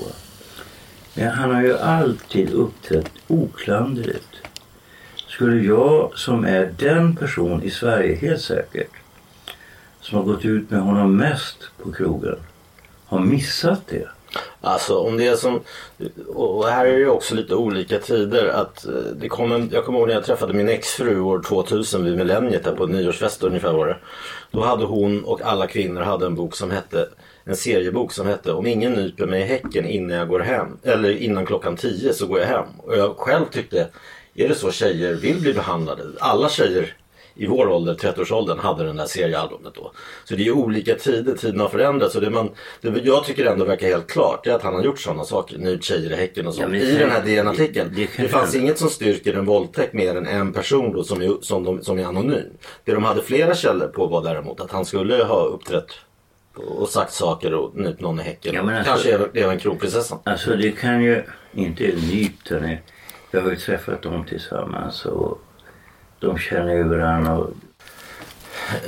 Men 1.13 1.29
han 1.29 1.55
har 1.55 1.61
ju 1.61 1.77
alltid 1.77 2.53
uppträtt 2.53 3.11
oklanderligt. 3.27 4.29
Skulle 5.27 5.63
jag 5.63 6.17
som 6.17 6.45
är 6.45 6.73
den 6.77 7.15
person 7.15 7.63
i 7.63 7.69
Sverige 7.69 8.15
helt 8.15 8.41
säkert 8.41 8.89
som 10.01 10.17
har 10.17 10.25
gått 10.25 10.45
ut 10.45 10.69
med 10.69 10.81
honom 10.81 11.17
mest 11.17 11.57
på 11.83 11.91
krogen 11.91 12.39
ha 13.05 13.19
missat 13.19 13.81
det? 13.87 14.07
Alltså 14.61 14.97
om 14.97 15.17
det 15.17 15.27
är 15.27 15.35
som, 15.35 15.61
och 16.27 16.67
här 16.67 16.85
är 16.85 16.99
det 16.99 17.07
också 17.07 17.35
lite 17.35 17.55
olika 17.55 17.99
tider. 17.99 18.47
Att 18.47 18.85
eh, 18.85 18.91
det 19.15 19.29
kom 19.29 19.51
en, 19.51 19.69
jag 19.73 19.85
kommer 19.85 19.99
ihåg 19.99 20.07
när 20.07 20.15
jag 20.15 20.25
träffade 20.25 20.53
min 20.53 20.69
exfru 20.69 21.19
år 21.19 21.41
2000 21.41 22.05
vid 22.05 22.17
millenniet 22.17 22.63
där 22.63 22.75
på 22.75 22.83
en 22.83 22.91
nyårsfest 22.91 23.43
ungefär 23.43 23.73
var 23.73 23.87
det. 23.87 23.97
Då 24.51 24.63
hade 24.63 24.85
hon 24.85 25.23
och 25.23 25.41
alla 25.41 25.67
kvinnor 25.67 26.01
hade 26.01 26.25
en 26.25 26.35
bok 26.35 26.55
som 26.55 26.71
hette 26.71 27.07
en 27.45 27.55
seriebok 27.55 28.11
som 28.11 28.27
hette 28.27 28.53
Om 28.53 28.65
ingen 28.67 28.93
nyper 28.93 29.25
mig 29.25 29.41
i 29.41 29.45
häcken 29.45 29.85
innan 29.85 30.17
jag 30.17 30.27
går 30.27 30.39
hem 30.39 30.77
eller 30.83 31.09
innan 31.17 31.45
klockan 31.45 31.75
10 31.77 32.13
så 32.13 32.27
går 32.27 32.39
jag 32.39 32.47
hem. 32.47 32.65
Och 32.77 32.97
jag 32.97 33.15
själv 33.17 33.45
tyckte, 33.51 33.87
är 34.35 34.49
det 34.49 34.55
så 34.55 34.71
tjejer 34.71 35.13
vill 35.13 35.41
bli 35.41 35.53
behandlade? 35.53 36.03
Alla 36.19 36.49
tjejer 36.49 36.95
i 37.35 37.47
vår 37.47 37.67
ålder, 37.69 37.93
30-årsåldern, 37.95 38.59
hade 38.59 38.83
den 38.83 38.95
där 38.95 39.05
seriealbumet 39.05 39.73
då. 39.75 39.91
Så 40.25 40.35
det 40.35 40.47
är 40.47 40.51
olika 40.51 40.95
tider, 40.95 41.35
tiden 41.35 41.59
har 41.59 41.69
förändrats. 41.69 42.15
Och 42.15 42.21
det 42.21 42.29
man, 42.29 42.49
det 42.81 43.01
jag 43.03 43.25
tycker 43.25 43.45
ändå 43.45 43.65
verkar 43.65 43.87
helt 43.87 44.07
klart 44.11 44.47
är 44.47 44.51
att 44.51 44.61
han 44.61 44.73
har 44.73 44.83
gjort 44.83 44.99
sådana 44.99 45.23
saker, 45.23 45.57
nypt 45.57 45.83
tjejer 45.83 46.11
i 46.11 46.15
häcken 46.15 46.47
och 46.47 46.53
sånt. 46.53 46.73
Ja, 46.73 46.79
I 46.79 46.95
den 46.97 47.09
här 47.11 47.21
DN-artikeln. 47.25 47.91
det- 47.95 48.09
det 48.17 48.23
Det, 48.23 48.27
fanns 48.27 48.55
inget 48.55 48.79
som 48.79 48.89
styrker 48.89 49.33
en 49.33 49.45
våldtäkt 49.45 49.93
mer 49.93 50.15
än 50.15 50.27
en 50.27 50.53
person 50.53 50.93
då 50.93 51.03
som 51.03 51.21
är, 51.21 51.33
som, 51.41 51.63
de, 51.63 51.81
som 51.83 51.99
är 51.99 52.05
anonym. 52.05 52.53
Det 52.85 52.91
de 52.93 53.03
hade 53.03 53.21
flera 53.21 53.55
källor 53.55 53.87
på 53.87 54.07
var 54.07 54.23
däremot 54.23 54.61
att 54.61 54.71
han 54.71 54.85
skulle 54.85 55.23
ha 55.23 55.43
uppträtt 55.45 55.87
och 56.55 56.89
sagt 56.89 57.13
saker 57.13 57.53
och 57.53 57.75
nypt 57.75 58.01
någon 58.01 58.19
i 58.19 58.23
häcken. 58.23 58.55
Ja, 58.55 58.61
alltså- 58.77 59.09
Kanske 59.09 59.39
även, 59.39 59.59
kronprinsessan. 59.59 60.19
Alltså 60.23 60.55
det 60.55 60.71
kan 60.71 61.03
ju 61.03 61.23
inte 61.53 61.83
nypt 62.11 62.49
henne. 62.49 62.77
Jag 63.31 63.41
har 63.41 63.49
ju 63.49 63.55
träffat 63.55 64.01
dem 64.01 64.25
tillsammans 64.25 65.05
och 65.05 65.41
de 66.19 66.37
känner 66.37 66.73
ju 66.75 66.83
varandra. 66.83 67.37
Och, 67.37 67.49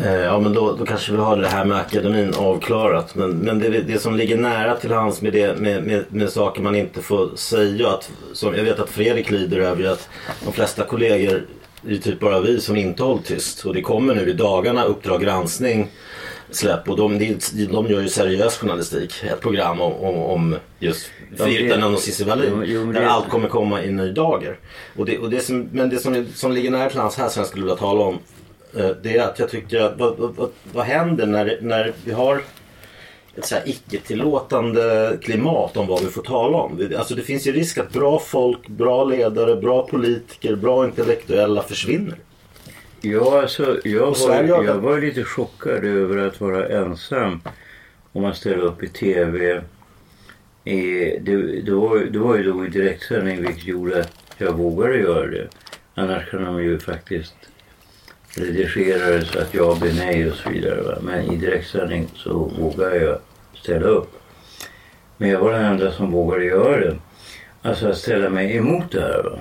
Eh, 0.04 0.14
ja 0.14 0.40
men 0.40 0.54
då, 0.54 0.76
då 0.76 0.86
kanske 0.86 1.12
vi 1.12 1.18
har 1.18 1.38
det 1.38 1.48
här 1.48 1.66
med 1.66 1.78
akademin 1.78 2.34
avklarat. 2.38 3.16
Men, 3.16 3.32
men 3.32 3.60
det, 3.60 3.70
det 3.70 4.00
som 4.00 4.16
ligger 4.16 4.38
nära 4.38 4.76
till 4.76 4.92
hands 4.92 5.22
med, 5.22 5.34
det, 5.34 5.60
med, 5.60 5.84
med, 5.84 6.06
med 6.10 6.30
saker 6.30 6.62
man 6.62 6.76
inte 6.76 7.02
får 7.02 7.36
säga. 7.36 7.90
Att, 7.90 8.12
som 8.34 8.56
jag 8.56 8.64
vet 8.64 8.80
att 8.80 8.90
Fredrik 8.90 9.32
lider 9.32 9.60
över 9.60 9.86
att 9.86 10.10
de 10.46 10.54
flesta 10.54 10.84
kollegor 10.84 11.46
det 11.82 11.94
är 11.94 11.98
typ 11.98 12.20
bara 12.20 12.40
vi 12.40 12.62
som 12.62 12.76
inte 12.76 13.04
hållit 13.04 13.26
tyst. 13.26 13.66
Och 13.66 13.74
det 13.74 13.82
kommer 13.82 14.16
nu 14.16 14.30
i 14.30 14.34
dagarna 14.34 14.84
Uppdrag 14.84 15.22
granskning 15.22 15.88
släpp. 16.56 16.90
Och 16.90 16.98
de, 16.98 17.18
de, 17.72 17.88
gör 17.88 18.02
ju 18.02 18.10
seriös 18.10 18.58
journalistik. 18.58 19.24
Ett 19.24 19.42
program 19.42 19.82
om, 19.82 19.94
om, 19.94 20.16
om 20.18 20.56
just 20.80 21.12
Virtanen 21.30 21.94
och 21.94 22.00
Cissi 22.00 22.24
Wallin. 22.24 22.94
Där 22.94 23.04
allt 23.04 23.30
kommer 23.30 23.48
komma 23.48 23.84
i 23.84 23.92
ny 23.92 24.12
dager. 24.12 24.58
Och 24.96 25.06
det, 25.06 25.18
och 25.18 25.30
det 25.30 25.40
som, 25.40 25.70
men 25.72 25.90
det 25.90 25.98
som, 25.98 26.26
som 26.34 26.52
ligger 26.52 26.72
nära 26.72 26.90
till 26.90 27.00
hands 27.00 27.18
här 27.18 27.30
som 27.30 27.40
jag 27.40 27.48
skulle 27.48 27.66
vilja 27.66 27.78
tala 27.78 28.04
om. 28.04 28.20
eh, 28.78 28.90
Det 29.04 29.18
är 29.18 29.24
att 29.24 29.40
jag 29.40 29.50
tycker 29.50 29.82
att 29.82 30.00
vad, 30.00 30.18
vad, 30.18 30.50
vad, 30.74 30.86
händer 30.86 31.26
när, 31.26 31.58
när 31.62 31.94
vi 32.06 32.12
har 32.12 32.42
ett 33.38 33.46
så 33.46 33.56
här 33.56 33.64
icke-tillåtande 33.66 35.18
klimat 35.22 35.78
om 35.78 35.88
vad 35.88 36.02
vi 36.02 36.08
får 36.08 36.22
tala 36.22 36.58
om. 36.58 36.90
Alltså 36.98 37.16
det 37.16 37.22
finns 37.22 37.48
ju 37.48 37.52
risk 37.52 37.78
att 37.78 37.94
bra 37.94 38.20
folk, 38.20 38.68
bra 38.68 39.04
ledare, 39.04 39.56
bra 39.56 39.88
politiker, 39.88 40.56
bra 40.56 40.86
intellektuella 40.86 41.64
försvinner. 41.64 42.16
Ja, 43.02 43.42
alltså, 43.42 43.80
jag, 43.84 44.18
var, 44.20 44.44
jag 44.44 44.80
var 44.80 45.00
lite 45.00 45.24
chockad 45.24 45.86
över 45.86 46.18
att 46.18 46.42
vara 46.42 46.68
ensam 46.68 47.42
om 48.12 48.22
man 48.22 48.36
ställer 48.36 48.58
upp 48.58 48.84
i 48.84 48.88
TV. 48.88 49.62
I, 50.64 50.80
det, 51.20 51.62
det, 51.62 51.72
var, 51.72 51.98
det 51.98 52.20
var 52.20 52.36
ju 52.36 52.52
då 52.52 52.66
i 52.66 52.70
direktsändning 52.70 53.42
vilket 53.42 53.68
gjorde 53.68 54.00
att 54.00 54.14
jag 54.38 54.54
vågade 54.54 54.98
göra 54.98 55.28
det. 55.28 55.48
Annars 55.96 56.30
kan 56.30 56.44
de 56.44 56.64
ju 56.64 56.80
faktiskt 56.80 57.36
redigera 58.36 59.10
det 59.10 59.26
så 59.26 59.40
att 59.40 59.54
jag 59.54 59.80
blir 59.80 59.94
nej 59.94 60.30
och 60.30 60.36
så 60.36 60.50
vidare. 60.50 60.82
Va? 60.82 60.98
Men 61.02 61.32
i 61.32 61.38
direktsändning 61.38 62.08
så 62.16 62.34
vågar 62.34 62.96
jag 62.96 63.20
ställa 63.54 63.88
upp. 63.88 64.12
Men 65.18 65.30
jag 65.30 65.40
var 65.40 65.52
den 65.52 65.66
enda 65.66 65.92
som 65.92 66.12
vågade 66.12 66.46
göra 66.46 66.80
det. 66.80 66.96
Alltså 67.62 67.88
att 67.88 67.98
ställa 67.98 68.30
mig 68.30 68.58
emot 68.58 68.92
det 68.92 69.02
här. 69.02 69.24
Va? 69.24 69.40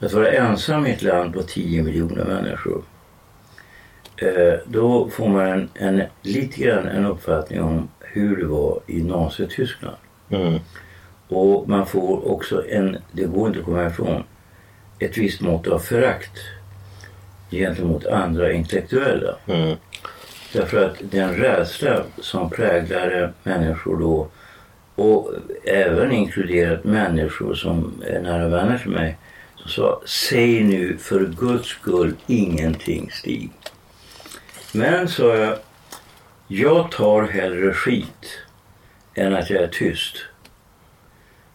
Att 0.00 0.12
vara 0.12 0.32
ensam 0.32 0.86
i 0.86 0.92
ett 0.92 1.02
land 1.02 1.34
på 1.34 1.42
10 1.42 1.82
miljoner 1.82 2.24
människor. 2.24 2.82
Eh, 4.16 4.58
då 4.66 5.08
får 5.10 5.28
man 5.28 5.46
en, 5.46 5.68
en, 5.74 6.02
lite 6.22 6.60
grann 6.60 6.88
en 6.88 7.06
uppfattning 7.06 7.62
om 7.62 7.88
hur 8.00 8.36
det 8.36 8.46
var 8.46 8.80
i 8.86 9.02
Nazityskland. 9.02 9.96
Mm. 10.30 10.60
Och 11.28 11.68
man 11.68 11.86
får 11.86 12.32
också 12.32 12.68
en, 12.68 12.98
det 13.12 13.24
går 13.24 13.48
inte 13.48 13.58
att 13.58 13.64
komma 13.64 13.86
ifrån, 13.86 14.24
ett 14.98 15.18
visst 15.18 15.40
mått 15.40 15.66
av 15.66 15.78
förakt 15.78 16.38
gentemot 17.50 18.06
andra 18.06 18.52
intellektuella. 18.52 19.36
Mm. 19.46 19.76
Därför 20.52 20.84
att 20.84 20.96
den 21.00 21.34
rädsla 21.34 22.02
som 22.18 22.50
präglade 22.50 23.32
människor 23.42 23.96
då 24.00 24.28
och 24.94 25.32
även 25.64 26.12
inkluderat 26.12 26.84
människor 26.84 27.54
som 27.54 28.02
är 28.06 28.20
nära 28.20 28.48
vänner 28.48 28.78
till 28.78 28.90
mig 28.90 29.16
sa 29.66 30.02
säg 30.06 30.64
nu 30.64 30.98
för 30.98 31.26
guds 31.26 31.68
skull 31.68 32.14
ingenting 32.26 33.10
Stig. 33.10 33.50
Men 34.72 35.08
sa 35.08 35.36
jag, 35.36 35.58
jag 36.48 36.90
tar 36.90 37.22
hellre 37.22 37.72
skit 37.74 38.38
än 39.14 39.34
att 39.34 39.50
jag 39.50 39.62
är 39.62 39.68
tyst. 39.68 40.16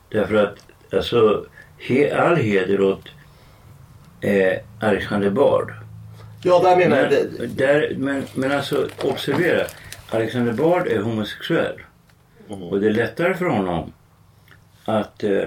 Därför 0.09 0.35
att 0.35 0.57
alltså, 0.93 1.45
he, 1.77 2.17
all 2.17 2.35
heder 2.35 2.81
åt 2.81 3.07
eh, 4.21 4.57
Alexander 4.79 5.29
Bard. 5.29 5.73
Ja, 6.43 6.59
där 6.63 6.77
menar 6.77 6.97
jag 6.97 7.11
Men, 7.11 7.37
det. 7.37 7.47
där, 7.47 7.95
men, 7.97 8.23
men 8.33 8.51
alltså 8.51 8.87
observera. 9.03 9.67
Alexander 10.09 10.53
Bard 10.53 10.87
är 10.87 11.01
homosexuell. 11.01 11.81
Och 12.47 12.79
det 12.79 12.87
är 12.87 12.93
lättare 12.93 13.33
för 13.33 13.45
honom 13.45 13.93
att... 14.85 15.23
Eh, 15.23 15.43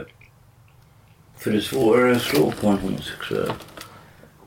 för 1.38 1.50
det 1.50 1.56
är 1.56 1.60
svårare 1.60 2.16
att 2.16 2.22
slå 2.22 2.52
på 2.60 2.68
en 2.68 2.78
homosexuell. 2.78 3.52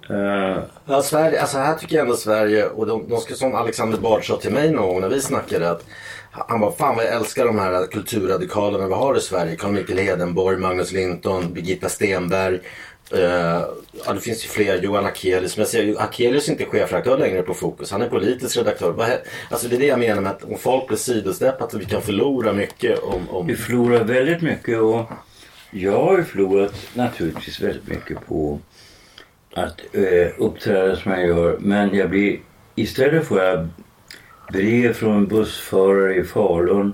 Eh, 0.09 0.63
Ja, 0.85 1.01
Sverige, 1.01 1.41
alltså 1.41 1.57
här 1.57 1.75
tycker 1.75 1.95
jag 1.95 2.03
ändå 2.03 2.15
Sverige, 2.15 2.65
och 2.65 2.87
de, 2.87 3.09
de 3.09 3.21
ska, 3.21 3.33
som 3.33 3.55
Alexander 3.55 3.97
Bard 3.97 4.27
sa 4.27 4.37
till 4.37 4.51
mig 4.51 4.71
någon 4.71 4.87
gång 4.87 5.01
när 5.01 5.09
vi 5.09 5.21
snackade 5.21 5.71
att 5.71 5.85
han 6.31 6.59
bara, 6.59 6.71
fan 6.71 6.95
vad 6.95 7.05
jag 7.05 7.13
älskar 7.13 7.45
de 7.45 7.59
här 7.59 7.87
kulturradikalerna 7.87 8.87
vi 8.87 8.93
har 8.93 9.17
i 9.17 9.21
Sverige. 9.21 9.55
Carl 9.55 9.71
Michael 9.71 9.99
Hedenborg, 9.99 10.57
Magnus 10.57 10.91
Linton, 10.91 11.53
Birgitta 11.53 11.89
Stenberg. 11.89 12.59
Eh, 13.11 13.61
ja, 14.05 14.13
det 14.13 14.19
finns 14.19 14.45
ju 14.45 14.49
fler. 14.49 14.81
Johan 14.81 15.05
Akelius. 15.05 15.57
Men 15.57 15.65
jag 15.73 15.83
ju, 15.83 15.97
Akelius 15.97 16.47
är 16.47 16.51
inte 16.51 16.65
chefredaktör 16.65 17.17
längre 17.17 17.41
på 17.41 17.53
Fokus. 17.53 17.91
Han 17.91 18.01
är 18.01 18.09
politisk 18.09 18.57
redaktör. 18.57 19.19
Alltså 19.49 19.67
det 19.67 19.75
är 19.75 19.79
det 19.79 19.85
jag 19.85 19.99
menar 19.99 20.21
med 20.21 20.31
att 20.31 20.43
om 20.43 20.57
folk 20.57 20.87
blir 20.87 20.97
sidosteppat 20.97 21.71
så 21.71 21.77
vi 21.77 21.85
kan 21.85 22.01
förlora 22.01 22.53
mycket 22.53 22.99
om... 22.99 23.29
om... 23.29 23.47
vi 23.47 23.55
förlorar 23.55 24.03
väldigt 24.03 24.41
mycket 24.41 24.79
och 24.79 25.05
jag 25.71 26.03
har 26.03 26.17
ju 26.17 26.23
förlorat 26.23 26.89
naturligtvis 26.93 27.61
väldigt 27.61 27.87
mycket 27.87 28.27
på 28.27 28.59
att 29.53 29.81
eh, 29.91 30.27
uppträda 30.37 30.95
som 30.95 31.11
jag 31.11 31.27
gör. 31.27 31.57
Men 31.59 31.95
jag 31.95 32.09
blir, 32.09 32.39
istället 32.75 33.27
får 33.27 33.41
jag 33.41 33.67
brev 34.51 34.93
från 34.93 35.27
bussförare 35.27 36.15
i 36.15 36.23
Falun. 36.23 36.93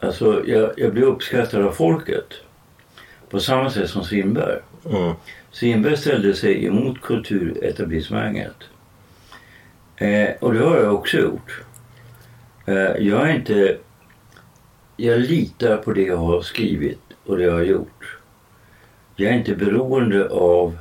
Alltså 0.00 0.42
jag, 0.46 0.70
jag 0.76 0.92
blir 0.92 1.02
uppskattad 1.02 1.62
av 1.62 1.72
folket. 1.72 2.26
På 3.30 3.40
samma 3.40 3.70
sätt 3.70 3.90
som 3.90 4.04
Strindberg. 4.04 4.58
Mm. 4.90 5.12
Strindberg 5.50 5.96
ställde 5.96 6.34
sig 6.34 6.66
emot 6.66 7.00
kulturetablissemanget. 7.00 8.56
Eh, 9.96 10.28
och 10.40 10.54
det 10.54 10.64
har 10.64 10.78
jag 10.78 10.94
också 10.94 11.16
gjort. 11.16 11.62
Eh, 12.66 12.74
jag 12.98 13.30
är 13.30 13.34
inte... 13.34 13.78
Jag 14.96 15.20
litar 15.20 15.76
på 15.76 15.92
det 15.92 16.02
jag 16.02 16.16
har 16.16 16.42
skrivit 16.42 17.03
och 17.26 17.36
det 17.36 17.44
jag 17.44 17.52
har 17.52 17.62
gjort. 17.62 18.18
Jag 19.16 19.32
är 19.32 19.36
inte 19.36 19.54
beroende 19.54 20.28
av 20.28 20.78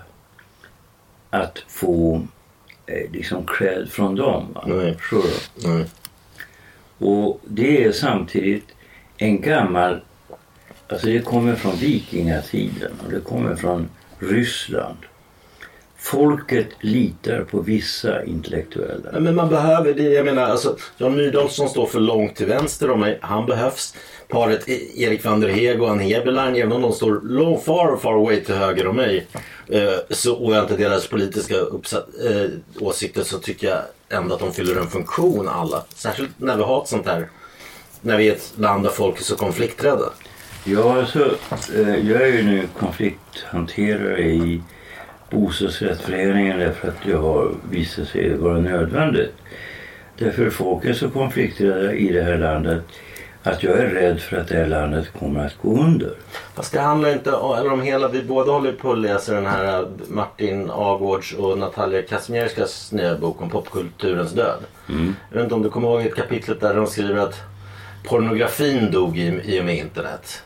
att 1.30 1.64
få 1.68 2.22
eh, 2.86 3.12
liksom 3.12 3.46
cred 3.46 3.90
från 3.90 4.16
dem. 4.16 4.58
Nej. 4.66 4.98
Förstår 4.98 5.24
du? 5.24 5.70
Mm. 5.70 5.86
Och 6.98 7.42
det 7.44 7.84
är 7.84 7.92
samtidigt 7.92 8.68
en 9.18 9.42
gammal... 9.42 10.02
Alltså 10.88 11.08
det 11.08 11.20
kommer 11.20 11.56
från 11.56 11.76
vikingatiden 11.76 12.92
och 13.06 13.12
det 13.12 13.20
kommer 13.20 13.56
från 13.56 13.90
Ryssland. 14.20 14.98
folket 15.98 16.68
litar 16.80 17.42
på 17.42 17.62
vissa 17.62 18.24
intellektuella. 18.26 19.20
Men 19.20 19.36
man 19.36 19.50
behöver 19.50 19.94
det. 19.94 20.04
Jag 20.04 20.26
menar, 20.26 20.44
alltså, 20.44 20.78
Jan 20.98 21.16
Myrdal 21.16 21.50
som 21.50 21.70
står 21.70 21.86
för 21.86 22.00
långt 22.00 22.36
till 22.36 22.46
vänster 22.48 22.90
om 22.90 23.00
mig, 23.00 23.20
han 23.22 23.46
behövs. 23.46 23.96
Paret 24.34 24.70
e- 24.70 25.04
Erik 25.04 25.26
van 25.26 25.40
der 25.40 25.50
Heeg 25.50 25.82
och 25.82 25.90
Ann 25.90 26.00
Heberlein, 26.00 26.56
även 26.56 26.72
om 26.72 26.82
de 26.82 26.94
står 26.94 27.22
long, 27.24 27.62
far, 27.62 27.98
far 27.98 28.14
away 28.14 28.44
till 28.44 28.56
höger 28.56 28.88
om 28.88 28.96
mig 28.96 29.28
eh, 29.70 29.94
så, 30.10 30.36
och 30.36 30.56
jag 30.56 30.64
inte 30.64 30.78
deras 30.78 31.08
politiska 31.08 31.56
uppsatt, 31.56 32.08
eh, 32.26 32.50
åsikter 32.80 33.24
så 33.24 33.40
tycker 33.40 33.68
jag 33.68 33.80
ändå 34.10 34.34
att 34.34 34.40
de 34.40 34.54
fyller 34.54 34.76
en 34.76 34.88
funktion 34.88 35.48
alla. 35.48 35.84
Särskilt 35.96 36.30
när 36.38 36.58
vi 36.58 36.64
har 36.64 36.82
ett 36.82 36.88
sånt 36.88 37.06
här, 37.06 37.30
när 38.02 38.18
vi 38.18 38.28
är 38.28 38.32
ett 38.32 38.54
land 38.56 38.84
där 38.84 38.90
folk 38.90 39.20
är 39.20 39.24
så 39.24 39.36
konflikträdda. 39.36 40.10
Ja, 40.66 41.00
alltså, 41.00 41.36
eh, 41.76 42.10
jag 42.10 42.22
är 42.22 42.28
ju 42.28 42.44
nu 42.44 42.68
konflikthanterare 42.80 44.22
i 44.22 44.62
bostadsrättsföreningen 45.30 46.60
därför 46.60 46.88
att 46.88 47.04
det 47.06 47.14
har 47.14 47.52
visat 47.72 48.08
sig 48.08 48.38
vara 48.38 48.60
nödvändigt. 48.60 49.34
Därför 50.18 50.50
folk 50.50 50.86
är 50.86 50.94
så 50.94 51.10
konflikträdda 51.10 51.94
i 51.94 52.12
det 52.12 52.24
här 52.24 52.38
landet 52.38 52.84
att 53.44 53.64
jag 53.64 53.78
är 53.78 53.88
rädd 53.88 54.22
för 54.22 54.38
att 54.38 54.48
det 54.48 54.56
här 54.56 54.68
landet 54.68 55.08
kommer 55.20 55.46
att 55.46 55.58
gå 55.62 55.78
under. 55.78 56.14
Fast 56.56 56.74
det 56.74 56.80
handlar 56.80 57.14
inte 57.14 57.32
om, 57.32 57.58
eller 57.58 57.72
om 57.74 57.82
hela, 57.82 58.08
vi 58.08 58.24
båda 58.24 58.52
håller 58.52 58.72
på 58.72 58.92
att 58.92 58.98
läsa 58.98 59.34
den 59.34 59.46
här 59.46 59.82
eh, 59.82 59.88
Martin 60.08 60.72
Agårds 60.72 61.34
och 61.34 61.58
Natalia 61.58 62.02
Kazimierskas 62.02 62.92
nya 62.92 63.18
bok 63.18 63.42
om 63.42 63.50
popkulturens 63.50 64.32
död. 64.32 64.60
Jag 65.30 65.38
vet 65.38 65.44
inte 65.44 65.56
om 65.56 65.62
du 65.62 65.70
kommer 65.70 65.88
ihåg 65.88 66.02
ett 66.06 66.16
kapitel 66.16 66.60
där 66.60 66.76
de 66.76 66.88
skriver 66.88 67.22
att 67.22 67.42
pornografin 68.04 68.92
dog 68.92 69.18
i, 69.18 69.42
i 69.44 69.62
och 69.62 69.66
med 69.66 69.78
internet. 69.78 70.44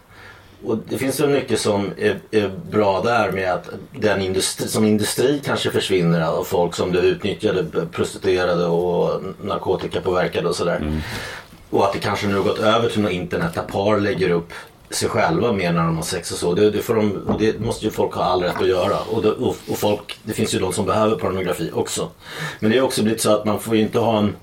Och 0.66 0.78
det 0.90 0.98
finns 0.98 1.20
väl 1.20 1.30
mycket 1.30 1.60
som 1.60 1.92
är, 1.98 2.18
är 2.32 2.52
bra 2.72 3.02
där 3.02 3.32
med 3.32 3.54
att 3.54 3.70
den 3.92 4.22
industri, 4.22 4.68
som 4.68 4.86
industri 4.86 5.42
kanske 5.46 5.72
försvinner 5.72 6.22
av 6.22 6.44
folk 6.44 6.76
som 6.76 6.92
blir 6.92 7.02
utnyttjade, 7.04 7.66
prostituerade 7.92 8.66
och 8.66 9.22
narkotikapåverkade 9.42 10.48
och 10.48 10.56
sådär. 10.56 11.02
Och 11.70 11.86
att 11.86 11.94
det 11.94 12.00
kanske 12.00 12.28
nu 12.28 12.36
har 12.36 12.44
gått 12.44 12.60
över 12.60 12.90
till 12.90 13.02
något 13.02 13.12
internet 13.12 13.54
där 13.54 13.62
par 13.62 14.00
lägger 14.00 14.30
upp 14.30 14.54
sig 14.90 15.10
själva 15.10 15.52
mer 15.54 15.74
när 15.74 15.84
de 15.84 15.96
har 15.96 16.04
sex 16.04 16.32
och 16.32 16.38
så. 16.38 16.54
Det, 16.54 16.72
det, 16.72 16.82
får 16.82 16.96
de, 16.96 17.36
det 17.40 17.60
måste 17.60 17.86
ju 17.86 17.92
folk 17.92 18.14
ha 18.14 18.24
all 18.24 18.44
rätt 18.44 18.62
att 18.62 18.68
göra. 18.68 19.00
Och, 19.00 19.22
det, 19.22 19.32
och, 19.32 19.56
och 19.70 19.78
folk, 19.78 20.20
det 20.24 20.34
finns 20.34 20.56
ju 20.56 20.60
de 20.60 20.74
som 20.74 20.86
behöver 20.86 21.16
pornografi 21.16 21.72
också. 21.74 22.10
Men 22.60 22.72
det 22.72 22.78
har 22.78 22.86
också 22.86 23.04
blivit 23.04 23.22
så 23.22 23.34
att 23.34 23.46
man 23.46 23.60
får 23.60 23.76
ju 23.76 23.82
inte 23.82 24.00
ha 24.00 24.18
en... 24.18 24.36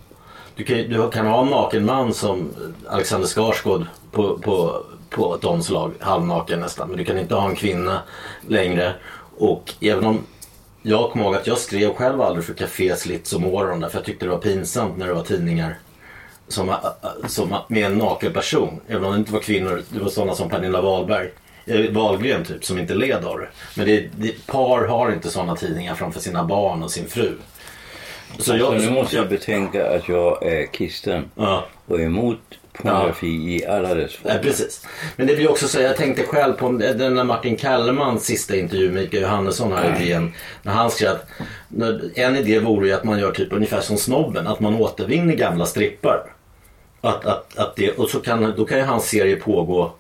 Du 0.57 0.65
kan, 0.65 0.77
du 0.77 1.11
kan 1.11 1.27
ha 1.27 1.43
en 1.43 1.49
naken 1.49 1.87
man 1.87 2.15
som 2.15 2.51
Alexander 2.89 3.29
Skarsgård 3.29 3.87
på, 4.13 4.39
på, 4.39 4.83
på 5.11 5.35
ett 5.35 5.45
omslag, 5.45 5.93
halvnaken 6.01 6.61
nästan. 6.61 6.89
Men 6.89 6.99
du 6.99 7.05
kan 7.05 7.19
inte 7.19 7.35
ha 7.35 7.49
en 7.49 7.57
kvinna 7.57 8.03
längre. 8.49 8.95
Och 9.39 9.73
även 9.81 10.05
om 10.05 10.19
jag 10.83 11.11
kommer 11.11 11.25
ihåg 11.25 11.35
att 11.35 11.47
jag 11.47 11.59
skrev 11.59 11.95
själv 11.95 12.21
aldrig 12.21 12.45
för 12.45 12.55
Café 12.55 12.97
Slits 12.97 13.33
och 13.33 13.41
Morgon 13.41 13.81
därför 13.81 13.99
jag 13.99 14.05
tyckte 14.05 14.25
det 14.27 14.31
var 14.31 14.39
pinsamt 14.39 14.99
när 14.99 15.07
det 15.07 15.15
var 15.15 15.23
tidningar 15.23 15.79
som, 16.49 16.69
äh, 16.69 16.77
som 17.29 17.57
med 17.69 17.85
en 17.87 17.99
naken 17.99 18.33
person. 18.33 18.81
Även 18.89 19.05
om 19.05 19.13
det 19.13 19.19
inte 19.19 19.33
var 19.33 19.41
kvinnor, 19.41 19.83
det 19.89 20.01
var 20.01 20.09
sådana 20.11 20.35
som 20.35 20.49
Pernilla 20.49 20.81
Wahlberg. 20.81 21.29
eh, 21.67 21.91
Wahlgren 21.91 22.45
typ 22.45 22.65
som 22.65 22.79
inte 22.79 22.95
led 22.95 23.25
av 23.25 23.39
det. 23.39 23.49
Men 23.77 23.87
det, 23.87 24.09
det, 24.17 24.47
par 24.47 24.87
har 24.87 25.13
inte 25.13 25.31
sådana 25.31 25.57
tidningar 25.57 25.95
framför 25.95 26.21
sina 26.21 26.45
barn 26.45 26.83
och 26.83 26.91
sin 26.91 27.07
fru. 27.09 27.33
Så 28.39 28.43
Så 28.59 28.73
nu 28.73 28.91
måste 28.91 29.17
jag 29.17 29.29
betänka 29.29 29.91
att 29.97 30.09
jag 30.09 30.43
är 30.47 30.67
kristen 30.67 31.25
Ja. 31.35 31.65
och 31.87 32.01
är 32.01 32.05
emot 32.05 32.39
pornografi 32.73 33.27
i 33.57 33.67
alla 33.67 33.95
dess 33.95 34.15
former. 34.15 34.39
precis. 34.39 34.87
Men 35.17 35.27
det 35.27 35.35
vill 35.35 35.45
jag 35.45 35.53
också 35.53 35.69
säga, 35.69 35.89
jag 35.89 35.97
tänkte 35.97 36.23
själv 36.23 36.53
på 36.53 36.69
den 36.73 36.99
där 37.17 37.25
Martin 37.25 37.59
Kellermans 37.59 38.25
sista 38.25 38.57
intervju 38.57 38.93
med 38.93 39.03
Mikael 39.03 39.23
Johannesson 39.23 39.73
här 39.73 40.01
i 40.01 40.05
DN. 40.05 40.33
När 40.63 40.73
han 40.73 40.91
skrev 40.91 41.11
att 41.11 41.27
en 42.15 42.37
idé 42.37 42.59
vore 42.59 42.87
ju 42.87 42.93
att 42.95 43.05
man 43.05 43.19
gör 43.19 43.33
typ 43.33 43.53
ungefär 43.53 43.81
som 43.81 43.97
Snobben, 43.97 44.47
att 44.47 44.61
man 44.61 44.75
återvinner 44.75 45.35
gamla 45.35 45.67
strippar. 45.67 46.34
Att, 47.05 47.27
att, 47.27 47.59
att 47.59 47.77
det, 47.77 47.91
och 47.91 48.09
så 48.09 48.21
kan, 48.21 48.55
då 48.57 48.65
kan 48.65 48.79
ju 48.79 48.85
hans 48.85 49.09
serie 49.09 49.37
pågå 49.37 49.93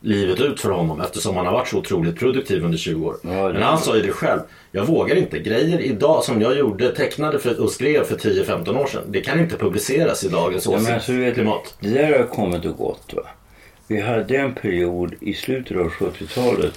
livet 0.00 0.40
ut 0.40 0.60
för 0.60 0.70
honom 0.70 1.00
eftersom 1.00 1.36
han 1.36 1.46
har 1.46 1.52
varit 1.52 1.68
så 1.68 1.78
otroligt 1.78 2.18
produktiv 2.18 2.64
under 2.64 2.78
20 2.78 3.06
år. 3.06 3.16
Ja, 3.22 3.52
Men 3.52 3.62
han 3.62 3.78
sa 3.78 3.96
ju 3.96 4.02
det 4.02 4.12
själv. 4.12 4.40
Jag 4.72 4.84
vågar 4.84 5.16
inte. 5.16 5.38
Grejer 5.38 5.80
idag 5.80 6.24
som 6.24 6.40
jag 6.40 6.58
gjorde, 6.58 6.94
tecknade 6.94 7.38
för, 7.38 7.60
och 7.60 7.70
skrev 7.70 8.04
för 8.04 8.16
10-15 8.16 8.78
år 8.78 8.86
sedan. 8.86 9.02
Det 9.08 9.20
kan 9.20 9.40
inte 9.40 9.56
publiceras 9.56 10.24
i 10.24 10.28
dagens 10.28 10.66
Ja, 10.66 10.70
men 10.70 10.94
alltså, 10.94 11.12
åsiktsklimat. 11.12 11.74
det 11.80 11.88
där 11.88 12.18
har 12.18 12.26
kommit 12.26 12.64
och 12.64 12.76
gått. 12.76 13.12
Va? 13.14 13.22
Vi 13.86 14.00
hade 14.00 14.36
en 14.36 14.54
period 14.54 15.14
i 15.20 15.34
slutet 15.34 15.76
av 15.76 15.88
70-talet 15.88 16.72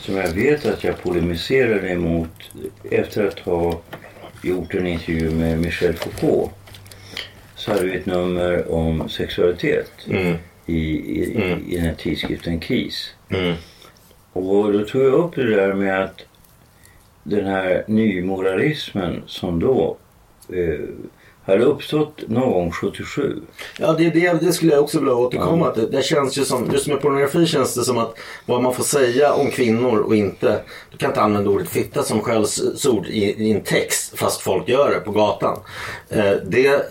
som 0.00 0.16
jag 0.16 0.28
vet 0.28 0.66
att 0.66 0.84
jag 0.84 1.02
polemiserade 1.02 1.88
emot 1.88 2.28
efter 2.90 3.26
att 3.26 3.38
ha 3.38 3.80
gjort 4.42 4.74
en 4.74 4.86
intervju 4.86 5.30
med 5.30 5.60
Michel 5.60 5.94
Foucault. 5.94 6.50
Så 7.60 7.70
hade 7.72 7.84
vi 7.84 7.96
ett 7.96 8.06
nummer 8.06 8.72
om 8.72 9.08
sexualitet 9.08 9.90
Mm. 10.08 10.34
i, 10.66 10.76
i, 11.20 11.34
Mm. 11.36 11.64
i 11.68 11.76
den 11.76 11.84
här 11.84 11.94
tidskriften 11.94 12.60
KIS. 12.60 13.10
Mm. 13.28 13.54
Och 14.32 14.72
då 14.72 14.84
tog 14.84 15.02
jag 15.02 15.12
upp 15.12 15.34
det 15.34 15.56
där 15.56 15.72
med 15.74 16.04
att 16.04 16.20
den 17.22 17.46
här 17.46 17.84
nymoralismen 17.88 19.22
som 19.26 19.60
då 19.60 19.96
eh, 20.52 20.80
hade 21.46 21.64
uppstått 21.64 22.22
någon 22.28 22.52
gång 22.52 22.70
77. 22.70 23.40
Ja, 23.78 23.92
det, 23.92 24.10
det, 24.10 24.40
det 24.40 24.52
skulle 24.52 24.72
jag 24.72 24.82
också 24.84 24.98
vilja 24.98 25.14
återkomma 25.14 25.70
till. 25.70 25.90
Det 25.90 26.02
känns 26.04 26.38
ju 26.38 26.44
som, 26.44 26.70
just 26.72 26.86
med 26.86 27.00
pornografi 27.00 27.46
känns 27.46 27.74
det 27.74 27.84
som 27.84 27.98
att 27.98 28.14
vad 28.46 28.62
man 28.62 28.74
får 28.74 28.84
säga 28.84 29.32
om 29.32 29.50
kvinnor 29.50 29.98
och 29.98 30.16
inte. 30.16 30.60
Du 30.90 30.96
kan 30.96 31.10
inte 31.10 31.20
använda 31.20 31.50
ordet 31.50 31.68
fitta 31.68 32.02
som 32.02 32.20
skällsord 32.20 33.06
i, 33.06 33.24
i 33.24 33.52
en 33.52 33.60
text 33.60 34.18
fast 34.18 34.40
folk 34.40 34.68
gör 34.68 34.90
det 34.90 35.00
på 35.00 35.10
gatan. 35.12 35.58
Eh, 36.08 36.32
det, 36.46 36.82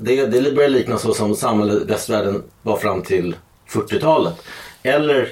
det, 0.00 0.26
det 0.26 0.52
börjar 0.52 0.68
likna 0.70 0.98
så 0.98 1.14
som 1.14 1.36
samhället, 1.36 1.82
västvärlden 1.82 2.42
var 2.62 2.76
fram 2.76 3.02
till 3.02 3.36
40-talet. 3.68 4.34
Eller 4.82 5.28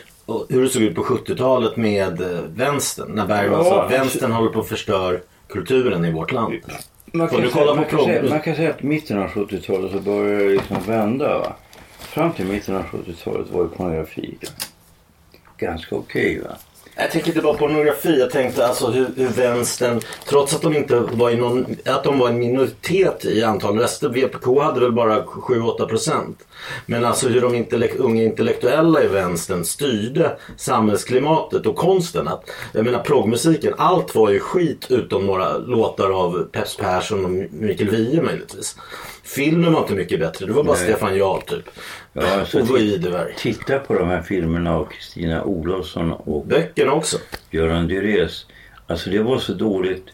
hur 0.48 0.62
det 0.62 0.68
såg 0.68 0.82
ut 0.82 0.94
på 0.94 1.02
70-talet 1.02 1.76
med 1.76 2.20
eh, 2.20 2.40
vänstern. 2.54 3.12
När 3.14 3.26
Bergman 3.26 3.58
Ja, 3.58 3.64
sa 3.64 3.82
att 3.82 3.92
vänstern 3.92 4.32
håller 4.32 4.50
på 4.50 4.60
att 4.60 4.68
förstör 4.68 5.22
kulturen 5.48 6.04
i 6.04 6.12
vårt 6.12 6.32
land. 6.32 6.54
Man 7.12 7.28
kan, 7.28 7.50
säga, 7.50 7.74
man, 7.74 7.84
kan 7.84 8.04
säga, 8.04 8.22
man 8.30 8.40
kan 8.40 8.56
säga 8.56 8.70
att 8.70 8.82
mitten 8.82 9.18
av 9.18 9.28
70-talet 9.28 9.92
så 9.92 9.98
började 10.00 10.44
det 10.44 10.50
liksom 10.50 10.76
vända. 10.86 11.38
Va? 11.38 11.56
Fram 11.98 12.32
till 12.32 12.46
mitten 12.46 12.76
av 12.76 12.82
70-talet 12.82 13.46
var 13.50 13.62
ju 13.62 13.68
pornografi 13.68 14.38
ganska 15.58 15.96
okej. 15.96 16.40
va? 16.44 16.56
Jag 17.00 17.10
tänker 17.10 17.28
inte 17.28 17.40
bara 17.40 17.52
på 17.52 17.58
pornografi. 17.58 18.20
Jag 18.20 18.30
tänkte 18.30 18.66
alltså 18.66 18.90
hur, 18.90 19.06
hur 19.16 19.28
vänstern, 19.28 20.00
trots 20.28 20.54
att 20.54 20.62
de 20.62 20.76
inte 20.76 20.98
var 20.98 21.30
i 21.30 21.36
någon, 21.36 21.76
att 21.84 22.04
de 22.04 22.18
var 22.18 22.28
en 22.28 22.38
minoritet 22.38 23.24
i 23.24 23.42
antal 23.42 23.78
röster. 23.78 24.08
VPK 24.08 24.60
hade 24.62 24.80
väl 24.80 24.92
bara 24.92 25.22
7-8 25.22 25.86
procent. 25.86 26.46
Men 26.86 27.04
alltså 27.04 27.28
hur 27.28 27.40
de 27.40 27.54
intellek, 27.54 27.94
unga 27.96 28.22
intellektuella 28.22 29.02
i 29.02 29.06
vänstern 29.06 29.64
styrde 29.64 30.36
samhällsklimatet 30.56 31.66
och 31.66 31.76
konsten. 31.76 32.28
Att, 32.28 32.50
jag 32.72 32.84
menar 32.84 32.98
proggmusiken, 32.98 33.74
allt 33.76 34.14
var 34.14 34.30
ju 34.30 34.40
skit 34.40 34.86
utom 34.90 35.26
några 35.26 35.58
låtar 35.58 36.10
av 36.10 36.48
Peps 36.52 36.76
Persson 36.76 37.24
och 37.24 37.30
Mikael 37.50 37.90
Wiehe 37.90 38.22
möjligtvis. 38.22 38.76
Filmen 39.24 39.72
var 39.72 39.80
inte 39.80 39.94
mycket 39.94 40.20
bättre. 40.20 40.46
Det 40.46 40.52
var 40.52 40.64
bara 40.64 40.76
Nej. 40.76 40.84
Stefan 40.84 41.16
Jarl 41.16 41.40
typ. 41.40 41.64
Ja, 42.20 42.44
så 42.44 42.60
och 42.60 42.76
Widerberg. 42.76 43.34
Titta 43.36 43.78
på 43.78 43.94
de 43.94 44.08
här 44.08 44.22
filmerna 44.22 44.74
av 44.74 44.84
Kristina 44.84 45.44
Olofsson 45.44 46.12
och 46.12 46.46
Böckerna 46.46 46.92
också. 46.92 47.18
Göran 47.50 47.88
Dyrés. 47.88 48.46
Alltså 48.86 49.10
det 49.10 49.18
var 49.18 49.38
så 49.38 49.52
dåligt. 49.52 50.06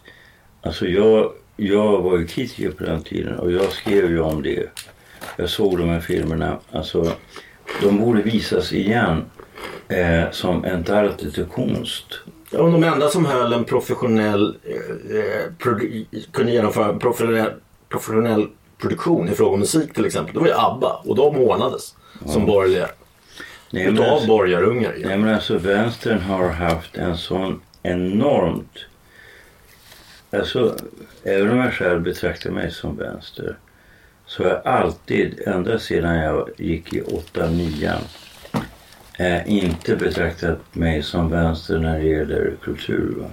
Alltså 0.61 0.87
jag, 0.87 1.31
jag 1.55 2.01
var 2.01 2.17
ju 2.17 2.27
kritiker 2.27 2.71
på 2.71 2.83
den 2.83 3.03
tiden 3.03 3.39
och 3.39 3.51
jag 3.51 3.71
skrev 3.71 4.11
ju 4.11 4.19
om 4.19 4.43
det. 4.43 4.69
Jag 5.37 5.49
såg 5.49 5.77
de 5.77 5.89
här 5.89 5.99
filmerna. 5.99 6.59
Alltså 6.71 7.11
de 7.81 7.99
borde 7.99 8.21
visas 8.21 8.73
igen 8.73 9.25
eh, 9.87 10.31
som 10.31 10.65
en 10.65 10.79
arte 10.79 11.31
till 11.31 11.45
konst. 11.45 12.05
Ja, 12.49 12.57
de 12.57 12.83
enda 12.83 13.09
som 13.09 13.25
höll 13.25 13.53
en 13.53 13.63
professionell, 13.63 14.57
eh, 14.63 15.17
eh, 15.17 15.51
kunde 16.31 16.51
genomföra 16.51 16.89
en 16.89 16.99
professionell, 16.99 17.51
professionell 17.89 18.47
produktion 18.77 19.29
i 19.29 19.31
fråga 19.31 19.53
om 19.53 19.59
musik 19.59 19.93
till 19.93 20.05
exempel, 20.05 20.33
det 20.33 20.39
var 20.39 20.47
ju 20.47 20.53
ABBA 20.53 21.01
och 21.05 21.15
de 21.15 21.35
hånades 21.35 21.95
som 22.25 22.45
borgerliga. 22.45 22.87
Nej, 23.69 23.85
Utav 23.85 24.05
alltså- 24.05 24.27
borgarungar. 24.27 24.91
Nej 24.91 25.01
igen. 25.03 25.21
men 25.21 25.33
alltså 25.33 25.57
vänstern 25.57 26.19
har 26.19 26.49
haft 26.49 26.95
en 26.97 27.17
sån 27.17 27.61
enormt... 27.83 28.77
Alltså 30.31 30.75
även 31.23 31.51
om 31.51 31.57
jag 31.57 31.73
själv 31.73 32.01
betraktar 32.01 32.49
mig 32.51 32.71
som 32.71 32.97
vänster 32.97 33.57
så 34.25 34.43
har 34.43 34.49
jag 34.49 34.61
alltid, 34.67 35.41
ända 35.47 35.79
sedan 35.79 36.15
jag 36.15 36.49
gick 36.57 36.93
i 36.93 37.01
8-9 37.01 37.93
eh, 39.17 39.53
inte 39.53 39.95
betraktat 39.95 40.59
mig 40.71 41.03
som 41.03 41.29
vänster 41.31 41.79
när 41.79 41.99
det 41.99 42.05
gäller 42.05 42.53
kultur. 42.61 43.15
Va? 43.17 43.29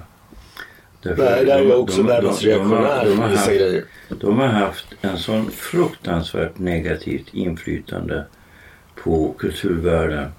Därför 1.03 1.23
Nej, 1.31 1.45
där 1.45 1.59
är 1.59 1.63
de- 1.65 1.69
jag 1.71 1.81
också 1.81 1.97
de- 1.97 2.03
de- 2.03 2.09
världens 2.13 2.41
de 2.41 2.51
har- 2.53 2.59
reaktionär 2.59 3.05
de 3.05 3.19
har 3.19 3.29
i 3.29 3.31
vissa 3.31 3.41
haft- 3.41 3.49
grejer. 3.59 3.85
de 4.09 4.39
har 4.39 4.47
haft 4.47 4.87
en 5.01 5.19
sån 5.19 5.51
fruktansvärt 5.51 6.59
negativt 6.59 7.35
inflytande 7.35 8.27
på 9.05 9.35
kulturvärlden 9.39 10.33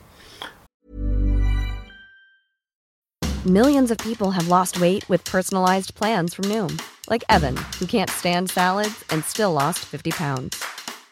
Millions 3.46 3.92
of 3.92 3.98
people 3.98 4.28
have 4.32 4.48
lost 4.48 4.78
weight 4.78 5.10
with 5.10 5.32
personalized 5.32 5.96
plans 5.96 6.36
from 6.36 6.46
Noom, 6.46 6.78
like 7.12 7.26
Evan, 7.30 7.58
who 7.80 7.86
can't 7.86 8.10
stand 8.10 8.50
salads 8.52 9.04
and 9.10 9.24
still 9.26 9.52
lost 9.54 9.80
50 9.80 10.12
pounds. 10.12 10.56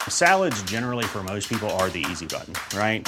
Salads, 0.08 0.64
generally, 0.72 1.04
for 1.04 1.24
most 1.24 1.50
people, 1.50 1.68
are 1.70 1.90
the 1.90 2.00
easy 2.12 2.26
button, 2.26 2.54
right? 2.74 3.08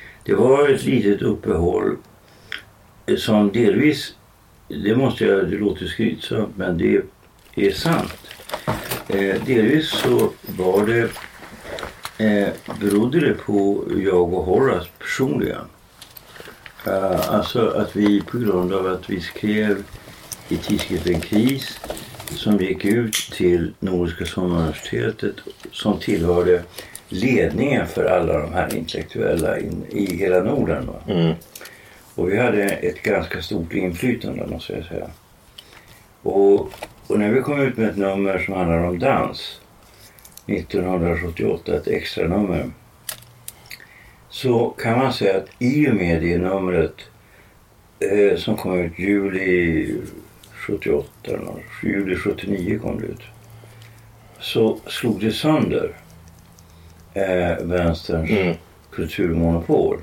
Det 0.23 0.33
var 0.33 0.69
ett 0.69 0.83
litet 0.83 1.21
uppehåll 1.21 1.97
som 3.17 3.51
delvis, 3.51 4.15
det 4.67 4.95
måste 4.95 5.25
jag, 5.25 5.49
det 5.49 5.57
låter 5.57 5.85
skrytsamt 5.85 6.57
men 6.57 6.77
det 6.77 7.01
är 7.55 7.71
sant. 7.71 8.17
Eh, 9.07 9.45
delvis 9.45 9.89
så 9.89 10.31
var 10.57 10.85
det, 10.85 11.09
eh, 12.25 12.49
berodde 12.79 13.19
det 13.19 13.33
på 13.33 13.83
jag 14.03 14.33
och 14.33 14.45
Horace 14.45 14.89
personligen. 14.99 15.65
Eh, 16.85 17.29
alltså 17.29 17.67
att 17.67 17.95
vi 17.95 18.21
på 18.21 18.37
grund 18.37 18.73
av 18.73 18.87
att 18.87 19.09
vi 19.09 19.19
skrev 19.19 19.83
i 20.49 20.57
tidskriften 20.57 21.21
Kris 21.21 21.79
som 22.29 22.57
gick 22.57 22.85
ut 22.85 23.13
till 23.13 23.73
Nordiska 23.79 24.25
sommaruniversitetet 24.25 25.35
som 25.71 25.99
tillhörde 25.99 26.63
ledningen 27.11 27.87
för 27.87 28.05
alla 28.05 28.39
de 28.39 28.53
här 28.53 28.75
intellektuella 28.75 29.59
in, 29.59 29.85
i 29.89 30.15
hela 30.15 30.43
Norden. 30.43 30.89
Mm. 31.07 31.33
Och 32.15 32.31
vi 32.31 32.37
hade 32.37 32.63
ett 32.63 33.03
ganska 33.03 33.41
stort 33.41 33.73
inflytande 33.73 34.47
måste 34.47 34.73
jag 34.73 34.85
säga. 34.85 35.07
Och, 36.21 36.59
och 37.07 37.19
när 37.19 37.29
vi 37.29 37.41
kom 37.41 37.61
ut 37.61 37.77
med 37.77 37.89
ett 37.89 37.97
nummer 37.97 38.39
som 38.39 38.53
handlar 38.53 38.83
om 38.83 38.99
dans 38.99 39.61
1978, 40.47 41.75
ett 41.75 41.87
extra 41.87 42.27
nummer 42.27 42.71
så 44.29 44.69
kan 44.69 44.99
man 44.99 45.13
säga 45.13 45.37
att 45.37 45.47
i 45.59 45.89
och 45.89 45.95
med 45.95 46.21
det 46.21 46.37
numret 46.37 46.95
eh, 47.99 48.37
som 48.37 48.57
kom 48.57 48.79
ut 48.79 48.99
juli 48.99 49.95
78, 50.53 51.07
eller 51.23 51.63
juli 51.83 52.15
79 52.15 52.79
kom 52.79 53.01
det 53.01 53.07
ut. 53.07 53.21
Så 54.39 54.79
slog 54.87 55.19
det 55.19 55.31
sönder 55.31 55.95
eh, 57.13 57.57
vänsterns 57.65 58.29
Mm. 58.31 58.55
kulturmonopol. 58.91 59.97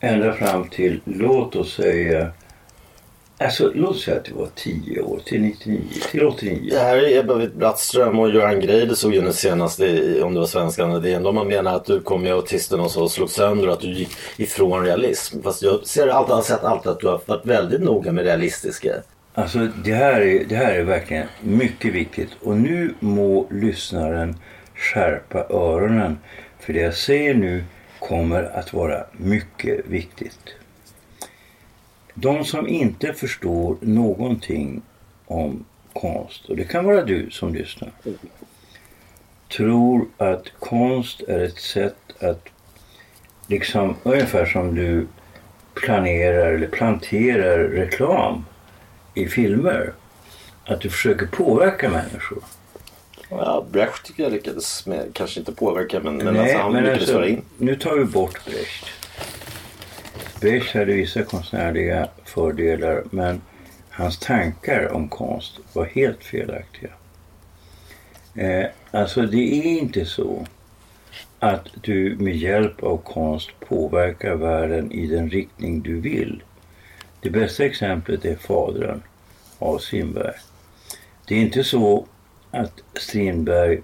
Ända 0.00 0.32
fram 0.32 0.68
till, 0.68 1.00
låt 1.04 1.56
oss 1.56 1.74
säga, 1.74 2.28
alltså 3.38 3.70
låt 3.74 3.90
oss 3.90 4.04
säga 4.04 4.16
att 4.16 4.24
det 4.24 4.34
var 4.34 4.48
10 4.54 5.00
år, 5.00 5.20
till 5.24 5.42
99, 5.42 5.80
till 6.10 6.24
89. 6.26 6.70
Det 6.70 6.78
här 6.78 6.96
är 6.96 7.18
Ebba 7.18 7.46
Brattström 7.56 8.18
och 8.18 8.30
Göran 8.30 8.60
Greider 8.60 8.94
såg 8.94 9.14
ju 9.14 9.22
nu 9.22 9.32
senast 9.32 9.80
i, 9.80 10.20
om 10.22 10.34
det 10.34 10.40
var 10.40 10.46
Svenskan 10.46 11.02
det 11.02 11.18
De 11.18 11.36
har 11.36 11.44
menat 11.44 11.74
att 11.74 11.84
du 11.84 12.00
kom 12.00 12.22
med 12.22 12.32
autisten 12.32 12.80
och 12.80 12.90
så 12.90 13.08
slog 13.08 13.30
sönder 13.30 13.66
och 13.66 13.72
att 13.72 13.80
du 13.80 13.92
gick 13.92 14.10
ifrån 14.36 14.84
realism. 14.84 15.42
Fast 15.42 15.62
jag 15.62 15.86
ser 15.86 16.08
alltid, 16.08 16.34
har 16.34 16.42
sett 16.42 16.64
alltid 16.64 16.92
att 16.92 17.00
du 17.00 17.06
har 17.06 17.20
varit 17.26 17.46
väldigt 17.46 17.80
noga 17.80 18.12
med 18.12 18.24
realistiska. 18.24 18.94
Alltså 19.34 19.58
det 19.84 19.94
här, 19.94 20.20
är, 20.20 20.44
det 20.44 20.56
här 20.56 20.74
är 20.74 20.82
verkligen 20.82 21.26
mycket 21.40 21.94
viktigt 21.94 22.28
och 22.42 22.56
nu 22.56 22.94
må 23.00 23.46
lyssnaren 23.50 24.36
skärpa 24.74 25.46
öronen 25.50 26.18
för 26.58 26.72
det 26.72 26.80
jag 26.80 26.94
säger 26.94 27.34
nu 27.34 27.64
kommer 27.98 28.42
att 28.42 28.72
vara 28.72 29.04
mycket 29.12 29.86
viktigt. 29.86 30.54
De 32.14 32.44
som 32.44 32.68
inte 32.68 33.12
förstår 33.12 33.76
någonting 33.80 34.82
om 35.26 35.64
konst, 35.92 36.44
och 36.44 36.56
det 36.56 36.64
kan 36.64 36.84
vara 36.84 37.04
du 37.04 37.30
som 37.30 37.54
lyssnar, 37.54 37.90
tror 39.56 40.06
att 40.16 40.52
konst 40.58 41.20
är 41.20 41.40
ett 41.40 41.58
sätt 41.58 41.96
att 42.20 42.48
liksom 43.46 43.96
ungefär 44.02 44.46
som 44.46 44.74
du 44.74 45.06
planerar 45.74 46.52
eller 46.52 46.66
planterar 46.66 47.58
reklam 47.58 48.44
i 49.14 49.26
filmer. 49.26 49.92
Att 50.64 50.80
du 50.80 50.90
försöker 50.90 51.26
påverka 51.26 51.88
människor. 51.88 52.42
Ja, 53.30 53.66
Brecht 53.70 54.04
tycker 54.04 54.22
jag 54.22 54.32
lyckades 54.32 54.86
med, 54.86 55.10
kanske 55.12 55.40
inte 55.40 55.52
påverka 55.52 56.00
men, 56.00 56.16
men 56.16 56.34
Nej, 56.34 56.42
alltså, 56.42 56.58
han 56.58 56.72
men 56.72 56.82
lyckades 56.82 57.00
alltså, 57.00 57.14
föra 57.14 57.28
in. 57.28 57.42
Nu 57.58 57.76
tar 57.76 57.96
vi 57.96 58.04
bort 58.04 58.44
Brecht. 58.44 58.86
Brecht 60.40 60.74
hade 60.74 60.92
vissa 60.92 61.22
konstnärliga 61.22 62.08
fördelar 62.24 63.04
men 63.10 63.40
hans 63.90 64.18
tankar 64.18 64.92
om 64.92 65.08
konst 65.08 65.58
var 65.72 65.84
helt 65.84 66.24
felaktiga. 66.24 66.90
Eh, 68.34 68.66
alltså 68.90 69.22
det 69.22 69.58
är 69.58 69.78
inte 69.78 70.04
så 70.04 70.46
att 71.38 71.68
du 71.82 72.16
med 72.18 72.36
hjälp 72.36 72.82
av 72.82 72.96
konst 72.96 73.50
påverkar 73.68 74.34
världen 74.34 74.92
i 74.92 75.06
den 75.06 75.30
riktning 75.30 75.82
du 75.82 76.00
vill. 76.00 76.42
Det 77.20 77.30
bästa 77.30 77.64
exemplet 77.64 78.24
är 78.24 78.36
Fadern 78.36 79.02
av 79.58 79.78
Strindberg. 79.78 80.34
Det 81.26 81.34
är 81.34 81.38
inte 81.40 81.64
så 81.64 82.06
att 82.54 82.82
Strindberg 82.94 83.82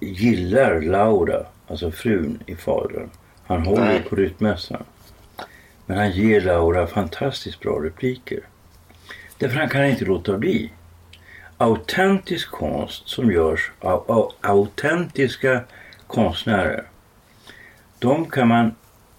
gillar 0.00 0.80
Laura, 0.80 1.46
alltså 1.68 1.90
frun 1.90 2.42
i 2.46 2.56
Fadern. 2.56 3.10
Han 3.46 3.62
håller 3.66 3.84
Nej. 3.84 4.02
på 4.02 4.16
rytmässan. 4.16 4.84
Men 5.86 5.98
han 5.98 6.10
ger 6.10 6.40
Laura 6.40 6.86
fantastiskt 6.86 7.60
bra 7.60 7.78
repliker. 7.84 8.40
Därför 9.38 9.56
han 9.56 9.68
kan 9.68 9.86
inte 9.86 10.04
låta 10.04 10.38
bli. 10.38 10.72
Autentisk 11.58 12.50
konst 12.50 13.08
som 13.08 13.32
görs 13.32 13.72
av, 13.80 14.04
av 14.10 14.32
autentiska 14.40 15.60
konstnärer. 16.06 16.84
De 17.98 18.30
kan 18.30 18.48
man, 18.48 18.74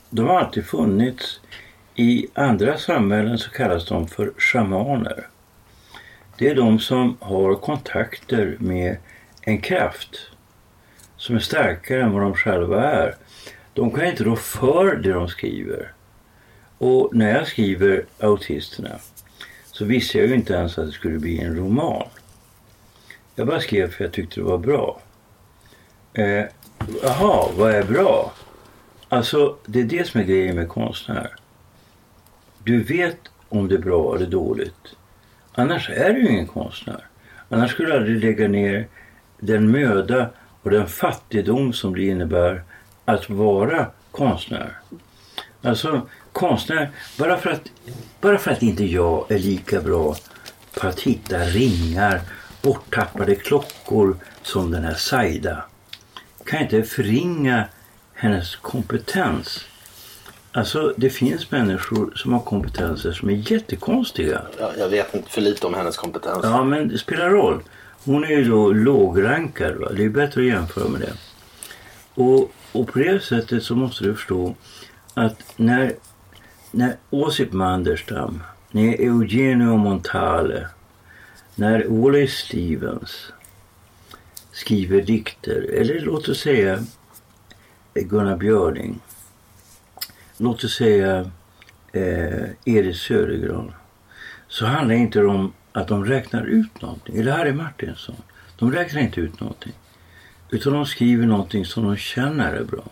de 0.10 0.28
har 0.28 0.40
alltid 0.40 0.66
funnits. 0.66 1.40
I 1.96 2.28
andra 2.34 2.78
samhällen 2.78 3.38
så 3.38 3.50
kallas 3.50 3.86
de 3.86 4.08
för 4.08 4.34
shamaner. 4.38 5.28
Det 6.38 6.50
är 6.50 6.56
de 6.56 6.80
som 6.80 7.18
har 7.20 7.56
kontakter 7.56 8.58
med 8.60 8.98
en 9.42 9.62
kraft 9.62 10.30
som 11.18 11.36
är 11.36 11.40
starkare 11.40 12.04
än 12.04 12.12
vad 12.12 12.22
de 12.22 12.34
själva 12.34 12.84
är. 12.84 13.16
De 13.74 13.92
kan 13.92 14.06
inte 14.06 14.24
rå 14.24 14.36
för 14.36 14.96
det 14.96 15.14
de 15.14 15.28
skriver. 15.28 15.92
Och 16.78 17.16
när 17.16 17.36
jag 17.36 17.48
skriver 17.48 18.06
Autisterna 18.20 19.00
så 19.66 19.86
visste 19.86 20.18
jag 20.18 20.28
ju 20.28 20.34
inte 20.34 20.54
ens 20.54 20.78
att 20.78 20.86
det 20.86 20.92
skulle 20.92 21.20
bli 21.20 21.40
en 21.40 21.56
roman. 21.56 22.08
Jag 23.36 23.48
bara 23.48 23.60
skrev 23.60 23.92
för 23.92 24.04
jag 24.04 24.14
tyckte 24.14 24.40
det 24.40 24.44
var 24.44 24.58
bra. 24.58 25.02
Eh, 26.14 26.46
Jaha, 27.04 27.50
vad 27.58 27.72
är 27.72 27.84
bra? 27.84 28.34
Alltså, 29.10 29.58
det 29.66 29.80
är 29.80 29.84
det 29.84 30.08
som 30.08 30.22
är 30.22 30.26
grejen 30.26 30.56
med 30.56 30.70
konstnär. 30.70 31.36
Du 32.64 32.84
vet 32.84 33.18
om 33.50 33.68
det 33.68 33.76
är 33.76 33.80
bra 33.80 34.16
eller 34.16 34.28
dåligt. 34.28 34.96
Annars 35.56 35.90
är 35.90 36.14
du 36.14 36.22
ju 36.22 36.30
ingen 36.30 36.48
konstnär. 36.48 37.06
Annars 37.50 37.72
skulle 37.72 37.90
du 37.90 37.96
aldrig 37.98 38.24
lägga 38.24 38.48
ner 38.48 38.88
den 39.40 39.72
möda 39.72 40.30
och 40.62 40.72
den 40.72 40.88
fattigdom 40.88 41.74
som 41.74 41.96
det 41.96 42.04
innebär 42.04 42.64
att 43.06 43.30
vara 43.30 43.88
konstnär. 44.12 44.78
Alltså 45.62 46.08
konstnär, 46.32 46.90
bara 47.18 47.38
för 47.38 47.50
att, 47.50 47.62
bara 48.22 48.38
för 48.38 48.52
att 48.52 48.62
inte 48.62 48.86
jag 48.86 49.32
är 49.32 49.40
lika 49.40 49.82
bra 49.82 50.16
på 50.80 50.88
att 50.88 51.00
hitta 51.00 51.38
ringar, 51.38 52.22
borttappade 52.62 53.36
klockor 53.36 54.18
som 54.42 54.72
den 54.72 54.84
här 54.84 54.94
Saida 54.94 55.66
kan 56.46 56.60
jag 56.60 56.66
inte 56.66 56.84
förringa 56.90 57.66
hennes 58.14 58.56
kompetens 58.56 59.66
Alltså 60.56 60.94
det 60.98 61.10
finns 61.10 61.52
människor 61.52 62.14
som 62.16 62.34
har 62.34 62.40
kompetenser 62.40 63.12
som 63.12 63.30
är 63.30 63.52
jättekonstiga. 63.52 64.42
Ja, 64.60 64.72
jag 64.78 64.90
vet 64.90 65.16
inte 65.16 65.30
för 65.32 65.42
lite 65.42 65.68
om 65.68 65.74
hennes 65.74 65.98
kompetens. 65.98 66.40
Ja, 66.44 66.64
men 66.64 66.88
det 66.88 66.98
spelar 66.98 67.30
roll. 67.30 67.64
Hon 68.04 68.24
är 68.24 68.30
ju 68.30 68.44
då 68.44 68.72
lågrankad. 68.72 69.76
Va? 69.76 69.90
Det 69.96 70.04
är 70.04 70.10
bättre 70.10 70.42
att 70.42 70.48
jämföra 70.48 70.88
med 70.88 71.02
det. 71.02 71.14
Och, 72.22 72.52
och 72.72 72.88
på 72.88 73.00
det 73.00 73.24
sättet 73.24 73.64
så 73.64 73.76
måste 73.76 74.04
du 74.04 74.16
förstå 74.16 74.56
att 75.14 75.54
när, 75.56 75.94
när 76.72 76.96
Osip 77.10 77.52
Manderstam, 77.52 78.44
när 78.72 79.02
Eugenio 79.02 79.78
Montale, 79.78 80.68
när 81.56 81.86
Wallace 81.88 82.28
Stevens 82.28 83.32
skriver 84.52 85.02
dikter, 85.02 85.62
eller 85.62 86.00
låt 86.00 86.30
oss 86.30 86.40
säga 86.40 86.84
Gunnar 87.94 88.38
Björling, 88.38 89.00
låt 90.44 90.64
oss 90.64 90.76
säga 90.76 91.32
eh, 91.92 92.50
Edith 92.66 93.00
Södergran, 93.00 93.74
så 94.48 94.66
handlar 94.66 94.96
det 94.96 95.02
inte 95.02 95.26
om 95.26 95.54
att 95.72 95.88
de 95.88 96.06
räknar 96.06 96.46
ut 96.46 96.82
någonting. 96.82 97.18
Eller 97.18 97.32
Harry 97.32 97.54
Martinsson. 97.54 98.16
De 98.60 98.72
räknar 98.72 99.02
inte 99.02 99.22
ut 99.22 99.40
någonting. 99.40 99.74
Utan 100.50 100.74
de 100.74 100.86
skriver 100.86 101.26
någonting 101.26 101.66
som 101.66 101.84
de 101.84 101.98
känner 101.98 102.54
är 102.54 102.64
bra. 102.64 102.84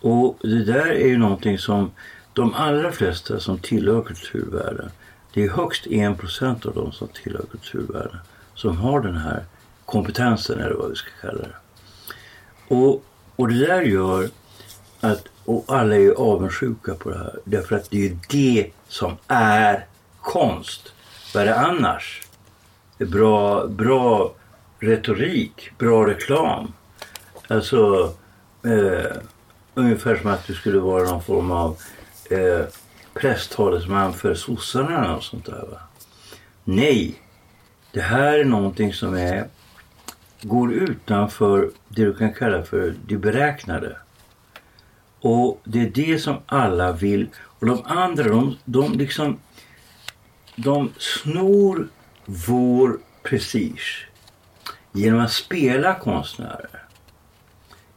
Och 0.00 0.38
det 0.42 0.64
där 0.64 0.86
är 0.86 1.06
ju 1.06 1.18
någonting 1.18 1.58
som 1.58 1.90
de 2.32 2.54
allra 2.54 2.92
flesta 2.92 3.40
som 3.40 3.58
tillhör 3.58 4.02
kulturvärlden, 4.02 4.90
det 5.34 5.44
är 5.44 5.50
högst 5.50 5.86
1% 5.86 6.66
av 6.66 6.74
de 6.74 6.92
som 6.92 7.08
tillhör 7.08 7.44
kulturvärlden 7.50 8.18
som 8.54 8.76
har 8.76 9.00
den 9.00 9.16
här 9.16 9.44
kompetensen 9.84 10.60
eller 10.60 10.74
vad 10.74 10.90
vi 10.90 10.96
ska 10.96 11.10
kalla 11.20 11.42
det. 11.42 11.56
Och, 12.74 13.04
och 13.36 13.48
det 13.48 13.66
där 13.66 13.82
gör 13.82 14.30
att, 15.00 15.28
och 15.44 15.64
alla 15.68 15.94
är 15.94 16.00
ju 16.00 16.14
avundsjuka 16.14 16.94
på 16.94 17.10
det 17.10 17.18
här, 17.18 17.38
därför 17.44 17.76
att 17.76 17.90
det 17.90 18.06
är 18.06 18.18
det 18.28 18.70
som 18.88 19.16
är 19.28 19.86
konst. 20.20 20.92
Vad 21.34 21.42
är 21.42 21.46
det 21.46 21.60
annars? 21.60 22.22
Bra, 22.98 23.66
bra 23.66 24.34
retorik, 24.78 25.70
bra 25.78 26.06
reklam. 26.06 26.72
Alltså 27.48 28.12
eh, 28.64 29.16
ungefär 29.74 30.16
som 30.16 30.30
att 30.30 30.46
du 30.46 30.54
skulle 30.54 30.78
vara 30.78 31.04
någon 31.04 31.22
form 31.22 31.50
av 31.50 31.76
eh, 32.30 32.66
presstalesman 33.14 34.12
för 34.12 34.34
sossarna 34.34 34.98
eller 34.98 35.12
något 35.12 35.24
sånt 35.24 35.46
där. 35.46 35.66
Va? 35.70 35.80
Nej, 36.64 37.22
det 37.92 38.00
här 38.00 38.38
är 38.38 38.44
någonting 38.44 38.92
som 38.92 39.14
är, 39.14 39.48
går 40.42 40.72
utanför 40.72 41.70
det 41.88 42.04
du 42.04 42.14
kan 42.14 42.32
kalla 42.32 42.62
för 42.62 42.94
det 43.06 43.16
beräknade. 43.16 43.96
Och 45.26 45.60
det 45.64 45.80
är 45.80 45.90
det 45.90 46.18
som 46.18 46.36
alla 46.46 46.92
vill. 46.92 47.28
Och 47.36 47.66
de 47.66 47.82
andra, 47.84 48.24
de, 48.24 48.56
de 48.64 48.92
liksom 48.92 49.38
de 50.56 50.92
snor 50.98 51.88
vår 52.24 52.98
prestige 53.22 54.08
genom 54.92 55.20
att 55.20 55.32
spela 55.32 55.94
konstnärer. 55.94 56.82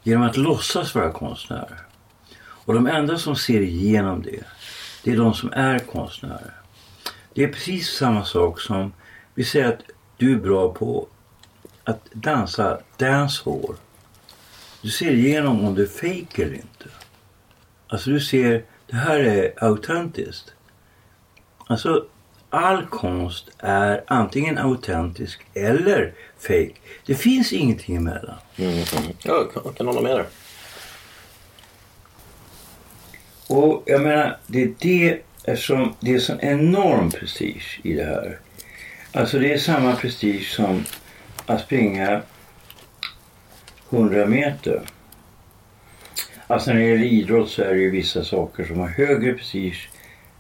Genom 0.04 0.24
att 0.24 0.38
låtsas 0.38 0.96
vara 0.96 1.12
konstnärer. 1.12 1.82
Och 2.40 2.74
de 2.74 2.88
enda 2.88 3.18
som 3.18 3.36
ser 3.36 3.62
igenom 3.62 4.22
det, 4.22 4.44
det 5.04 5.12
är 5.12 5.18
de 5.18 5.34
som 5.34 5.54
är 5.54 5.80
konstnärer. 5.80 6.54
Det 7.34 7.44
är 7.44 7.48
precis 7.48 7.90
samma 7.90 8.26
sak 8.26 8.62
som, 8.62 8.94
vi 9.34 9.44
säger 9.44 9.68
att 9.68 9.82
du 10.18 10.34
är 10.34 10.40
bra 10.40 10.74
på 10.74 11.08
att 11.84 12.12
dansa 12.14 12.80
dancehall. 12.98 13.76
Du 14.82 14.90
ser 14.90 15.12
igenom 15.12 15.66
om 15.66 15.76
det 15.76 15.82
är 15.82 15.88
fake 15.88 16.44
eller 16.44 16.56
inte. 16.56 16.90
Alltså 17.88 18.10
du 18.10 18.20
ser, 18.20 18.64
det 18.88 18.96
här 18.96 19.20
är 19.20 19.54
autentiskt. 19.64 20.54
Alltså 21.68 22.06
all 22.50 22.86
konst 22.86 23.50
är 23.58 24.04
antingen 24.08 24.58
autentisk 24.58 25.42
eller 25.54 26.14
fake. 26.40 26.74
Det 27.06 27.16
finns 27.16 27.54
ingenting 27.54 27.96
emellan. 27.96 28.36
Mm. 28.56 28.84
Ja, 29.24 29.48
jag 29.64 29.76
kan 29.76 29.88
hålla 29.88 30.02
med 30.02 30.16
dig. 30.16 30.26
Och 33.48 33.84
jag 33.86 34.02
menar, 34.02 34.38
det 34.48 34.64
är 34.64 34.74
det 34.80 35.22
eftersom 35.44 35.96
det 36.00 36.14
är 36.14 36.20
sån 36.20 36.40
enorm 36.40 37.12
prestige 37.12 37.80
i 37.84 37.94
det 37.94 38.04
här. 38.04 38.40
Alltså 39.12 39.40
det 39.40 39.54
är 39.54 39.58
samma 39.58 39.96
prestige 39.96 40.52
som 40.52 40.86
att 41.46 41.62
springa 41.62 42.22
100 43.90 44.26
meter. 44.26 44.82
Alltså 46.48 46.72
när 46.74 46.80
det 46.80 46.86
gäller 46.86 47.06
idrott 47.06 47.50
så 47.50 47.62
är 47.62 47.74
det 47.74 47.80
ju 47.80 47.90
vissa 47.90 48.24
saker 48.24 48.66
som 48.66 48.80
har 48.80 48.88
högre 48.88 49.34
prestige 49.34 49.90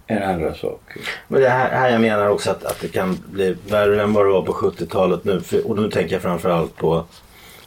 än 0.07 0.23
andra 0.23 0.53
saker. 0.53 1.01
Men 1.27 1.41
det 1.41 1.49
här, 1.49 1.69
här 1.71 1.89
jag 1.89 2.01
menar 2.01 2.27
också 2.27 2.51
att, 2.51 2.63
att 2.63 2.81
det 2.81 2.87
kan 2.87 3.17
bli 3.25 3.55
värre 3.69 4.03
än 4.03 4.13
vad 4.13 4.25
det 4.25 4.31
var 4.31 4.41
på 4.41 4.53
70-talet 4.53 5.23
nu. 5.23 5.41
För, 5.41 5.67
och 5.67 5.77
nu 5.77 5.91
tänker 5.91 6.15
jag 6.15 6.21
framförallt 6.21 6.75
på 6.75 7.05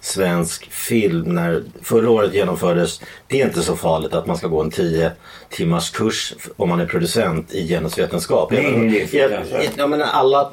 svensk 0.00 0.70
film. 0.70 1.34
När 1.34 1.62
förra 1.82 2.10
året 2.10 2.34
genomfördes, 2.34 3.00
det 3.26 3.40
är 3.40 3.46
inte 3.46 3.62
så 3.62 3.76
farligt 3.76 4.14
att 4.14 4.26
man 4.26 4.36
ska 4.36 4.48
gå 4.48 4.60
en 4.60 4.70
10 4.70 5.12
timmars 5.50 5.90
kurs 5.90 6.34
om 6.56 6.68
man 6.68 6.80
är 6.80 6.86
producent 6.86 7.54
i 7.54 7.68
genusvetenskap. 7.68 8.52
Nej, 8.52 8.76
nej, 8.76 9.08
jag, 9.12 9.30
jag 9.76 9.90
menar 9.90 10.06
alla, 10.06 10.50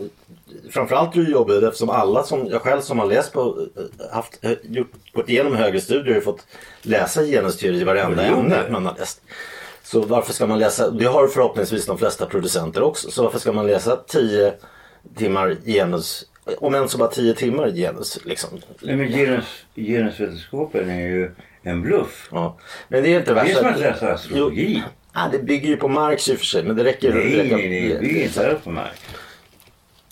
framförallt 0.71 1.15
är 1.15 1.21
det 1.21 1.31
jobbigt 1.31 1.63
eftersom 1.63 1.89
alla 1.89 2.23
som, 2.23 2.47
jag 2.47 2.61
själv 2.61 2.81
som 2.81 2.99
har 2.99 3.05
läst 3.05 3.33
på, 3.33 3.67
haft, 4.11 4.39
gjort, 4.63 4.91
gått 5.13 5.29
igenom 5.29 5.55
högre 5.55 5.81
studier 5.81 6.13
har 6.13 6.21
fått 6.21 6.47
läsa 6.81 7.23
genusteori 7.23 7.81
i 7.81 7.83
varenda 7.83 8.23
ämne 8.23 8.63
man 8.69 8.85
har 8.85 8.95
läst. 8.99 9.21
Så 9.83 10.01
varför 10.01 10.33
ska 10.33 10.47
man 10.47 10.59
läsa, 10.59 10.89
det 10.91 11.05
har 11.05 11.27
förhoppningsvis 11.27 11.85
de 11.85 11.97
flesta 11.97 12.25
producenter 12.25 12.83
också, 12.83 13.11
så 13.11 13.23
varför 13.23 13.39
ska 13.39 13.51
man 13.51 13.67
läsa 13.67 13.95
10 14.07 14.53
timmar 15.17 15.55
genus, 15.65 16.25
om 16.57 16.75
än 16.75 16.89
så 16.89 16.97
bara 16.97 17.09
10 17.09 17.33
timmar 17.33 17.69
genus 17.71 18.19
liksom? 18.25 18.49
Nej 18.81 18.95
men 18.95 19.07
genus, 19.07 19.45
genusvetenskapen 19.75 20.89
är 20.89 21.07
ju 21.07 21.31
en 21.63 21.81
bluff. 21.81 22.29
Ja. 22.31 22.57
Men 22.87 23.03
det 23.03 23.09
är 23.13 23.19
inte 23.19 23.33
Det 23.33 23.39
är 23.39 23.43
värsta... 23.45 23.59
som 23.59 23.67
att 23.67 23.79
läsa 23.79 24.13
astrologi. 24.13 24.83
Ja, 25.13 25.29
det 25.31 25.39
bygger 25.39 25.67
ju 25.69 25.77
på 25.77 25.87
Marx 25.87 26.29
i 26.29 26.33
och 26.33 26.37
för 26.37 26.45
sig, 26.45 26.63
men 26.63 26.75
det 26.75 26.83
räcker 26.83 27.13
Nej, 27.13 27.29
det 27.35 27.43
räcker- 27.43 27.55
nej, 27.57 27.69
nej. 27.69 27.89
Det 27.89 27.99
bygger 27.99 28.23
inte 28.23 28.49
alls 28.49 28.63
på 28.63 28.69
Marx. 28.71 28.99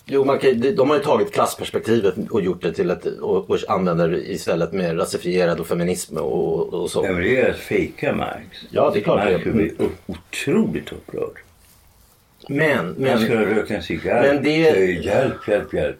Jo, 0.08 0.24
man 0.24 0.38
kan, 0.38 0.60
de 0.76 0.90
har 0.90 0.96
ju 0.96 1.02
tagit 1.02 1.32
klassperspektivet 1.32 2.14
och 2.30 2.40
gjort 2.40 2.62
det 2.62 2.72
till 2.72 2.90
ett, 2.90 3.06
och, 3.06 3.50
och 3.50 3.58
använder 3.68 4.08
det 4.08 4.30
istället 4.30 4.72
med 4.72 4.98
rasifierad 5.00 5.60
och 5.60 5.66
feminism 5.66 6.16
och, 6.16 6.74
och 6.74 6.90
så. 6.90 7.04
Ja, 7.04 7.12
men 7.12 7.22
det 7.22 7.40
är 7.40 7.50
att 7.50 7.56
fejka 7.56 8.14
Marx. 8.14 8.58
Ja, 8.70 8.90
det 8.90 8.98
är 8.98 9.02
klart. 9.02 9.24
Marx 9.24 9.46
är. 9.46 9.72
upp- 9.82 9.92
otroligt 10.06 10.92
upprörd. 10.92 11.38
Men, 12.48 13.06
Han 13.08 13.18
skulle 13.20 13.40
men, 13.40 13.54
rökt 13.54 13.70
en 13.70 13.82
cigarr. 13.82 14.22
Men 14.34 14.42
det- 14.42 14.50
Hjälp, 15.04 15.48
hjälp, 15.48 15.74
hjälp. 15.74 15.96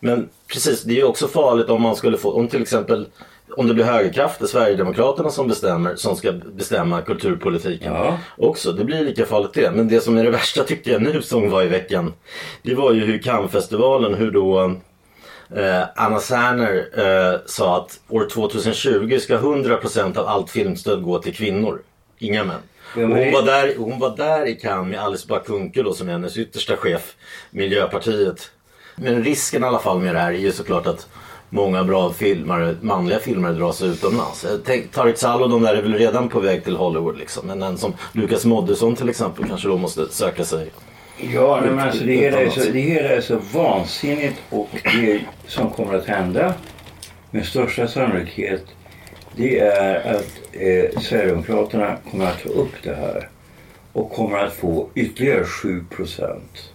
men 0.00 0.28
precis, 0.46 0.82
det 0.82 0.92
är 0.92 0.96
ju 0.96 1.04
också 1.04 1.28
farligt 1.28 1.68
om 1.68 1.82
man 1.82 1.96
skulle 1.96 2.18
få, 2.18 2.32
om 2.32 2.48
till 2.48 2.62
exempel 2.62 3.06
om 3.56 3.66
det 3.68 3.74
blir 3.74 3.84
högerkrafter, 3.84 4.46
Sverigedemokraterna 4.46 5.30
som 5.30 5.48
bestämmer, 5.48 5.94
som 5.96 6.16
ska 6.16 6.32
bestämma 6.32 7.02
kulturpolitiken 7.02 7.92
Ja. 7.92 8.18
också. 8.36 8.72
Det 8.72 8.84
blir 8.84 9.04
lika 9.04 9.26
farligt 9.26 9.54
det. 9.54 9.70
Men 9.74 9.88
det 9.88 10.00
som 10.00 10.16
är 10.18 10.24
det 10.24 10.30
värsta 10.30 10.64
tycker 10.64 10.90
jag 10.92 11.02
nu 11.02 11.22
som 11.22 11.50
var 11.50 11.62
i 11.62 11.68
veckan. 11.68 12.12
Det 12.62 12.74
var 12.74 12.92
ju 12.92 13.04
hur 13.04 13.18
Cannesfestivalen, 13.18 14.14
hur 14.14 14.30
då 14.30 14.64
eh, 15.56 15.82
Anna 15.96 16.20
Serner 16.20 16.86
eh, 17.32 17.40
sa 17.46 17.76
att 17.76 18.00
år 18.08 18.28
2020 18.32 19.18
ska 19.18 19.38
100% 19.38 20.18
av 20.18 20.26
allt 20.26 20.50
filmstöd 20.50 21.02
gå 21.02 21.18
till 21.18 21.34
kvinnor. 21.34 21.80
Inga 22.18 22.44
män. 22.44 22.56
Ja, 22.96 23.02
hon, 23.02 23.32
var 23.32 23.42
där, 23.42 23.74
hon 23.78 23.98
var 23.98 24.16
där 24.16 24.46
i 24.46 24.54
Cannes 24.54 24.90
med 24.90 25.00
Alice 25.00 25.26
Bah 25.28 25.42
Kuhnke 25.42 25.82
då, 25.82 25.92
som 25.94 26.08
är 26.08 26.12
hennes 26.12 26.36
yttersta 26.36 26.76
chef, 26.76 27.14
Miljöpartiet. 27.50 28.50
Men 28.96 29.24
risken 29.24 29.64
i 29.64 29.66
alla 29.66 29.78
fall 29.78 30.00
med 30.00 30.14
det 30.14 30.18
här 30.20 30.32
är 30.32 30.38
ju 30.38 30.52
såklart 30.52 30.86
att 30.86 31.08
många 31.54 31.84
bra 31.84 32.12
filmare, 32.12 32.76
manliga 32.80 33.18
filmare 33.18 33.52
dras 33.52 33.82
utomlands. 33.82 34.44
Jag 34.50 34.60
tänk- 34.64 34.92
Tareq 34.92 35.18
Saleh 35.18 35.42
och 35.42 35.50
de 35.50 35.62
där 35.62 35.74
är 35.74 35.82
väl 35.82 35.94
redan 35.94 36.28
på 36.28 36.40
väg 36.40 36.64
till 36.64 36.76
Hollywood 36.76 37.18
liksom. 37.18 37.46
Men 37.46 37.62
en 37.62 37.78
som 37.78 37.94
Lukas 38.12 38.44
Moodysson 38.44 38.96
till 38.96 39.08
exempel 39.08 39.44
kanske 39.48 39.68
då 39.68 39.76
måste 39.76 40.08
söka 40.08 40.44
sig. 40.44 40.70
Ja, 41.34 41.60
men 41.64 41.78
alltså 41.78 42.04
det 42.04 42.12
hela, 42.16 42.40
är 42.40 42.48
så, 42.50 42.60
det 42.60 42.80
hela 42.80 43.08
är 43.08 43.20
så 43.20 43.38
vansinnigt 43.52 44.36
och 44.50 44.68
det 44.82 45.20
som 45.46 45.70
kommer 45.70 45.94
att 45.94 46.06
hända 46.06 46.54
med 47.30 47.46
största 47.46 47.88
sannolikhet 47.88 48.64
det 49.36 49.58
är 49.58 50.14
att 50.14 50.32
eh, 50.52 51.00
Sverigedemokraterna 51.00 51.96
kommer 52.10 52.26
att 52.26 52.42
ta 52.42 52.48
upp 52.48 52.72
det 52.82 52.94
här 52.94 53.28
och 53.92 54.12
kommer 54.12 54.38
att 54.38 54.52
få 54.52 54.88
ytterligare 54.94 55.44
7 55.44 55.84
procent. 55.96 56.70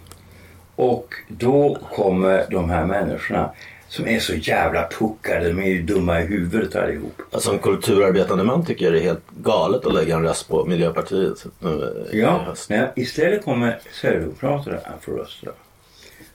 Och 0.76 1.14
då 1.28 1.78
kommer 1.94 2.46
de 2.50 2.70
här 2.70 2.86
människorna 2.86 3.50
som 3.90 4.08
är 4.08 4.20
så 4.20 4.34
jävla 4.34 4.88
puckade, 4.88 5.48
de 5.48 5.58
är 5.58 5.68
ju 5.68 5.82
dumma 5.82 6.20
i 6.20 6.26
huvudet 6.26 6.76
allihop. 6.76 7.22
Som 7.32 7.58
kulturarbetande 7.58 8.44
man 8.44 8.66
tycker 8.66 8.84
jag 8.84 8.94
det 8.94 9.00
är 9.00 9.02
helt 9.02 9.30
galet 9.30 9.86
att 9.86 9.94
lägga 9.94 10.16
en 10.16 10.22
röst 10.22 10.48
på 10.48 10.64
Miljöpartiet 10.64 11.46
nu 11.58 12.06
i 12.12 12.20
Ja, 12.20 12.54
men 12.68 12.88
istället 12.96 13.44
kommer 13.44 13.78
Sverigedemokraterna 13.92 14.76
att 14.76 15.04
få 15.04 15.12
rösta. 15.12 15.50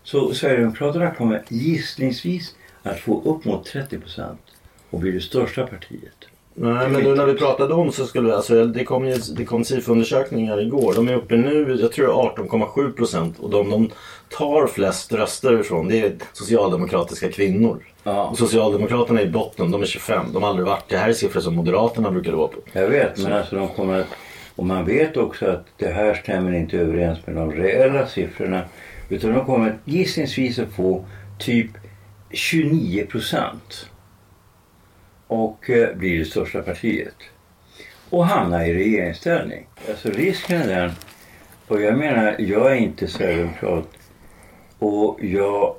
Så 0.03 0.33
Sverigedemokraterna 0.33 1.11
kommer 1.11 1.43
gissningsvis 1.47 2.55
att 2.83 2.99
få 2.99 3.21
upp 3.23 3.45
mot 3.45 3.65
30 3.65 3.99
procent 3.99 4.41
och 4.89 4.99
bli 4.99 5.11
det 5.11 5.21
största 5.21 5.67
partiet. 5.67 6.25
Nej, 6.57 6.89
men 6.89 7.03
nu 7.03 7.15
när 7.15 7.25
vi 7.25 7.33
pratade 7.33 7.73
om 7.73 7.91
så 7.91 8.05
skulle 8.05 8.35
alltså, 8.35 8.65
det 8.65 8.83
kom 8.83 9.07
ju 9.07 9.17
det 9.35 9.45
kom 9.45 9.63
SIFO-undersökningar 9.63 10.61
igår. 10.61 10.93
De 10.93 11.07
är 11.07 11.15
uppe 11.15 11.35
nu, 11.35 11.77
jag 11.81 11.91
tror 11.91 12.07
18,7 12.07 12.91
procent 12.91 13.39
och 13.39 13.49
de, 13.49 13.69
de 13.69 13.91
tar 14.29 14.67
flest 14.67 15.13
röster 15.13 15.59
ifrån 15.59 15.87
det 15.87 15.99
är 15.99 16.15
socialdemokratiska 16.33 17.31
kvinnor. 17.31 17.85
Ja. 18.03 18.27
Och 18.27 18.37
Socialdemokraterna 18.37 19.21
är 19.21 19.25
i 19.25 19.29
botten, 19.29 19.71
de 19.71 19.81
är 19.81 19.85
25. 19.85 20.25
De 20.33 20.43
har 20.43 20.49
aldrig 20.49 20.67
varit. 20.67 20.89
Det 20.89 20.97
här 20.97 21.09
är 21.09 21.13
siffror 21.13 21.41
som 21.41 21.55
Moderaterna 21.55 22.11
brukar 22.11 22.31
vara 22.31 22.47
på. 22.47 22.57
Jag 22.73 22.87
vet, 22.87 23.23
men 23.23 23.33
alltså 23.33 23.55
de 23.55 23.67
kommer 23.67 23.99
att... 23.99 24.07
Och 24.55 24.65
man 24.65 24.85
vet 24.85 25.17
också 25.17 25.45
att 25.45 25.65
det 25.77 25.87
här 25.87 26.13
stämmer 26.13 26.53
inte 26.53 26.77
överens 26.77 27.27
med 27.27 27.35
de 27.35 27.51
reella 27.51 28.07
siffrorna. 28.07 28.61
Utan 29.09 29.33
de 29.33 29.45
kommer 29.45 29.77
gissningsvis 29.85 30.59
att 30.59 30.73
få 30.73 31.05
typ 31.39 31.71
29 32.31 33.05
procent. 33.05 33.89
Och 35.27 35.69
eh, 35.69 35.95
blir 35.95 36.19
det 36.19 36.25
största 36.25 36.61
partiet. 36.61 37.15
Och 38.09 38.25
hamna 38.25 38.67
i 38.67 38.73
regeringsställning. 38.73 39.67
Alltså 39.89 40.09
risken 40.09 40.61
är 40.61 40.67
den. 40.67 40.91
Och 41.67 41.81
jag 41.81 41.97
menar, 41.97 42.35
jag 42.39 42.71
är 42.71 42.75
inte 42.75 43.07
sverigedemokrat. 43.07 43.87
Och 44.79 45.23
jag 45.23 45.75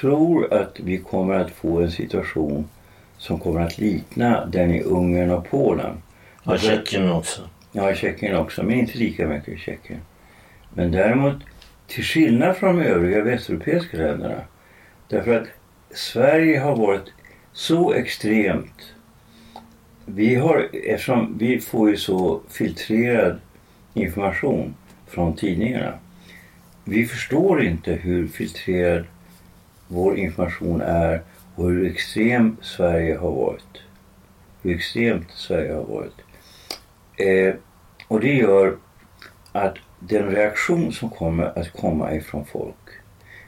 tror 0.00 0.52
att 0.52 0.80
vi 0.80 0.98
kommer 0.98 1.34
att 1.34 1.50
få 1.50 1.80
en 1.80 1.90
situation 1.90 2.68
som 3.18 3.38
kommer 3.38 3.60
att 3.60 3.78
likna 3.78 4.46
den 4.46 4.70
i 4.70 4.82
Ungern 4.82 5.30
och 5.30 5.50
Polen. 5.50 6.02
Ja, 6.44 6.58
Tjeckien 6.58 7.10
också. 7.10 7.42
Ja, 7.72 7.90
i 7.90 7.94
Tjeckien 7.94 8.36
också, 8.36 8.62
men 8.62 8.78
inte 8.78 8.98
lika 8.98 9.28
mycket 9.28 9.48
i 9.48 9.56
Tjeckien. 9.56 10.00
Men 10.74 10.92
däremot, 10.92 11.36
till 11.86 12.04
skillnad 12.04 12.56
från 12.56 12.76
de 12.76 12.82
övriga 12.84 13.22
västeuropeiska 13.22 13.96
länderna. 13.96 14.40
Därför 15.08 15.40
att 15.40 15.48
Sverige 15.90 16.58
har 16.58 16.76
varit 16.76 17.12
så 17.52 17.92
extremt. 17.92 18.92
Vi 20.06 20.34
har, 20.34 20.68
eftersom 20.72 21.38
vi 21.38 21.60
får 21.60 21.90
ju 21.90 21.96
så 21.96 22.40
filtrerad 22.48 23.40
information 23.94 24.74
från 25.06 25.36
tidningarna. 25.36 25.92
Vi 26.88 27.06
förstår 27.06 27.62
inte 27.62 27.92
hur 27.92 28.28
filtrerad 28.28 29.04
vår 29.88 30.18
information 30.18 30.80
är 30.80 31.22
och 31.54 31.70
hur 31.70 31.90
extrem 31.90 32.56
Sverige 32.62 33.16
har 33.16 33.30
varit. 33.30 33.82
Hur 34.62 34.74
extremt 34.74 35.30
Sverige 35.30 35.72
har 35.74 35.84
varit. 35.84 36.14
Eh, 37.16 37.54
och 38.08 38.20
det 38.20 38.34
gör 38.34 38.76
att 39.52 39.76
den 40.00 40.30
reaktion 40.30 40.92
som 40.92 41.10
kommer 41.10 41.58
att 41.58 41.72
komma 41.72 42.14
ifrån 42.14 42.46
folk 42.46 42.88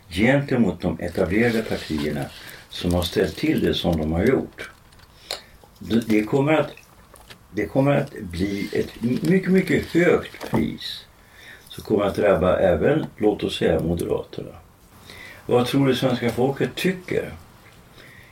gentemot 0.09 0.81
de 0.81 1.01
etablerade 1.01 1.62
partierna 1.62 2.24
som 2.68 2.94
har 2.94 3.03
ställt 3.03 3.37
till 3.37 3.61
det 3.61 3.74
som 3.74 3.96
de 3.96 4.12
har 4.12 4.24
gjort. 4.24 4.70
Det, 5.79 6.09
det 6.09 6.22
kommer 6.22 6.53
att, 6.53 6.70
det 7.51 7.66
kommer 7.66 7.96
att 7.96 8.12
bli 8.20 8.68
ett 8.72 9.03
mycket, 9.03 9.51
mycket 9.51 9.87
högt 9.87 10.51
pris 10.51 11.07
som 11.78 11.84
kommer 11.84 12.04
att 12.04 12.14
drabba 12.14 12.56
även, 12.56 13.06
låt 13.16 13.44
oss 13.44 13.58
säga, 13.58 13.80
Moderaterna. 13.80 14.50
Vad 15.46 15.66
tror 15.66 15.86
du 15.86 15.94
svenska 15.94 16.30
folket 16.30 16.74
tycker? 16.74 17.32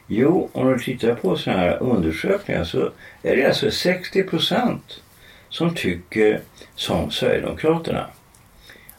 Jo, 0.06 0.50
om 0.52 0.72
du 0.72 0.78
tittar 0.78 1.14
på 1.14 1.36
sådana 1.36 1.60
här 1.60 1.82
undersökningar 1.82 2.64
så 2.64 2.90
är 3.22 3.36
det 3.36 3.46
alltså 3.46 3.70
60 3.70 4.22
procent 4.22 5.00
som 5.48 5.74
tycker 5.74 6.40
som 6.74 7.10
Sverigedemokraterna. 7.10 8.06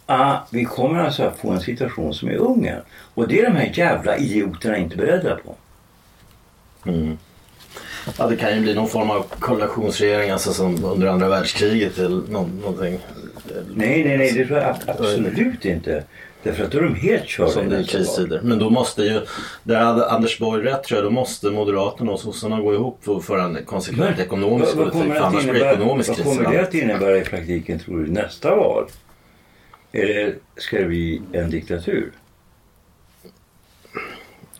Ah, 0.06 0.38
vi 0.52 0.66
kommer 0.66 1.00
alltså 1.00 1.24
att 1.24 1.40
få 1.40 1.52
en 1.52 1.62
situation 1.62 2.14
som 2.14 2.30
är 2.30 2.36
Ungern. 2.36 2.82
Och 3.14 3.28
det 3.28 3.40
är 3.40 3.44
de 3.44 3.56
här 3.56 3.72
jävla 3.74 4.18
idioterna 4.18 4.78
inte 4.78 4.98
beredda 4.98 5.36
på. 5.36 5.56
Mm. 6.90 7.18
Ja, 8.18 8.28
det 8.28 8.36
kan 8.36 8.56
ju 8.56 8.62
bli 8.62 8.74
någon 8.74 8.90
form 8.90 9.10
av 9.10 9.26
koalitionsregering 9.40 10.30
alltså 10.30 10.54
som 10.54 10.86
under 10.86 11.08
andra 11.08 11.30
världskriget 11.30 11.98
eller 11.98 12.32
någonting. 12.32 13.00
Nej, 13.76 14.04
nej, 14.04 14.18
nej, 14.18 14.32
det 14.32 14.46
tror 14.46 14.60
jag 14.60 14.70
ab- 14.70 14.84
absolut 15.00 15.66
inte. 15.66 16.04
Därför 16.44 16.64
att 16.64 16.72
då 16.72 16.78
är 16.78 16.82
de 16.84 16.96
helt 16.96 17.26
körda 17.28 17.50
Som 17.52 17.70
det 17.70 17.78
är 17.78 17.84
kristider. 17.84 18.42
Men 18.44 18.60
då 18.60 18.70
måste 18.70 19.02
ju, 19.04 19.22
där 19.64 19.80
hade 19.84 20.10
Anders 20.10 20.40
Borg 20.40 20.64
rätt 20.66 20.84
tror 20.84 20.98
jag, 20.98 21.06
då 21.06 21.10
måste 21.12 21.48
Moderaterna 21.52 22.12
och 22.12 22.20
sossarna 22.20 22.62
gå 22.62 22.74
ihop 22.74 23.00
för 23.04 23.18
att 23.18 23.26
föra 23.26 23.44
en 23.44 23.58
konsekvent 23.66 24.20
ekonomisk 24.20 24.76
Vad, 24.76 24.84
vad 24.86 24.94
politik. 24.94 25.14
kommer, 25.14 25.28
annars 25.28 25.44
blir 25.44 25.54
det 25.54 25.72
ekonomisk 25.74 26.08
vad 26.10 26.18
kris. 26.18 26.26
kommer 26.38 26.54
i 26.54 26.58
det 26.58 26.64
att 26.64 26.74
innebära 26.74 27.18
i 27.18 27.22
praktiken 27.22 27.80
tror 27.80 28.00
du 28.00 28.12
nästa 28.12 28.56
val? 28.56 28.86
Eller 29.92 30.36
ska 30.58 30.78
det 30.80 30.86
bli 30.86 31.22
en 31.32 31.50
diktatur? 31.50 32.12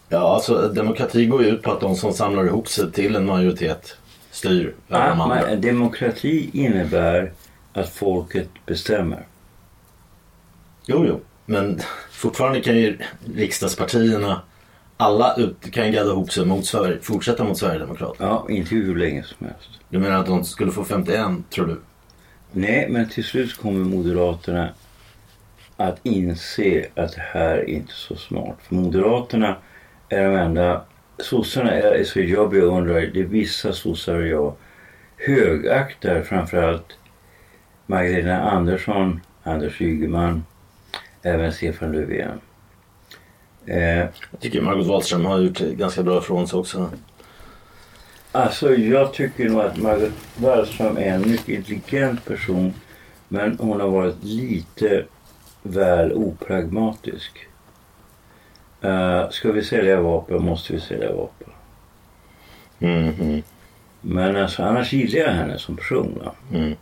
Ja, 0.10 0.34
alltså 0.36 0.68
demokrati 0.68 1.26
går 1.26 1.44
ju 1.44 1.50
ut 1.50 1.62
på 1.62 1.72
att 1.72 1.80
de 1.82 1.96
som 1.96 2.14
samlar 2.14 2.46
ihop 2.46 2.68
sig 2.68 2.92
till 2.92 3.16
en 3.16 3.26
majoritet 3.26 3.96
styr 4.32 4.60
över 4.60 4.74
de 4.88 4.96
Ah, 4.96 5.24
andra. 5.24 5.28
men 5.48 5.62
demokrati 5.62 6.50
innebär 6.54 7.32
att 7.78 7.90
folket 7.90 8.50
bestämmer. 8.66 9.26
Jo, 10.86 11.06
jo. 11.08 11.20
Men 11.46 11.80
fortfarande 12.12 12.62
kan 12.62 12.78
ju 12.78 12.98
riksdagspartierna 13.36 14.42
alla 14.98 15.36
ut, 15.36 15.72
kan 15.72 15.86
ju 15.86 15.92
gadda 15.92 16.10
ihop 16.10 16.32
sig 16.32 16.46
mot 16.46 16.66
Sverige, 16.66 17.00
fortsätta 17.02 17.44
mot 17.44 17.58
Sverigedemokraterna. 17.58 18.30
Ja, 18.30 18.46
inte 18.50 18.76
hur 18.76 18.96
länge 18.96 19.24
som 19.24 19.48
helst. 19.48 19.70
Du 19.90 20.00
menar 20.00 20.20
att 20.20 20.26
de 20.26 20.46
skulle 20.46 20.72
få 20.72 20.84
51 20.84 21.28
tror 21.50 21.66
du? 21.66 21.82
Nej, 22.52 22.88
men 22.90 23.10
till 23.10 23.24
slut 23.24 23.58
kommer 23.58 23.86
Moderaterna 23.86 24.70
att 25.78 26.00
inse 26.04 26.86
att 26.96 27.16
det 27.16 27.22
här 27.22 27.58
är 27.58 27.70
inte 27.70 27.94
så 27.94 28.16
smart. 28.16 28.58
För 28.62 28.76
Moderaterna 28.76 29.56
är 30.10 30.24
de 30.24 30.36
enda... 30.36 30.82
Sossarna 31.20 31.72
är 31.72 32.04
så 32.04 32.20
jag 32.20 32.50
beundrar, 32.50 33.02
det 33.02 33.20
är 33.20 33.24
vissa 33.24 33.74
sossar 33.74 34.20
jag 34.20 34.56
högaktar 35.18 36.22
framförallt 36.22 36.98
Magdalena 37.88 38.50
Andersson, 38.52 39.22
Anders 39.44 39.82
Ygeman, 39.82 40.46
även 41.22 41.54
Stefan 41.54 41.92
Löfven. 41.92 42.42
Eh, 43.66 43.98
Jag 44.32 44.40
tycker 44.40 44.62
Margot 44.62 44.88
Wallström 44.88 45.26
har 45.26 45.40
gjort 45.40 45.60
ganska 45.60 46.04
bra 46.04 46.18
ifrån 46.18 46.48
sig 46.48 46.60
också. 46.60 46.90
Alltså 48.32 48.76
jag 48.76 49.14
tycker 49.14 49.50
nog 49.50 49.62
att 49.62 49.78
Margot 49.78 50.12
Wallström 50.38 50.98
är 50.98 51.02
en 51.14 51.32
mycket 51.32 51.50
intelligent 51.50 52.26
person. 52.26 52.74
Men 53.28 53.58
hon 53.60 53.82
har 53.82 53.88
varit 53.90 54.24
lite 54.24 55.06
väl 55.64 56.14
opragmatisk. 56.14 57.32
Uh, 58.86 59.30
ska 59.30 59.52
vi 59.52 59.64
sälja 59.64 60.02
vapen 60.02 60.44
måste 60.44 60.74
vi 60.74 60.80
sälja 60.80 61.14
vapen. 61.14 61.48
Mm, 62.80 63.42
Men 64.02 64.36
alltså, 64.36 64.64
annars 64.64 64.94
gillar 64.94 65.20
jag 65.20 65.32
henne 65.34 65.60
som 65.60 65.76
person. 65.76 66.30
Mm. 66.54 66.76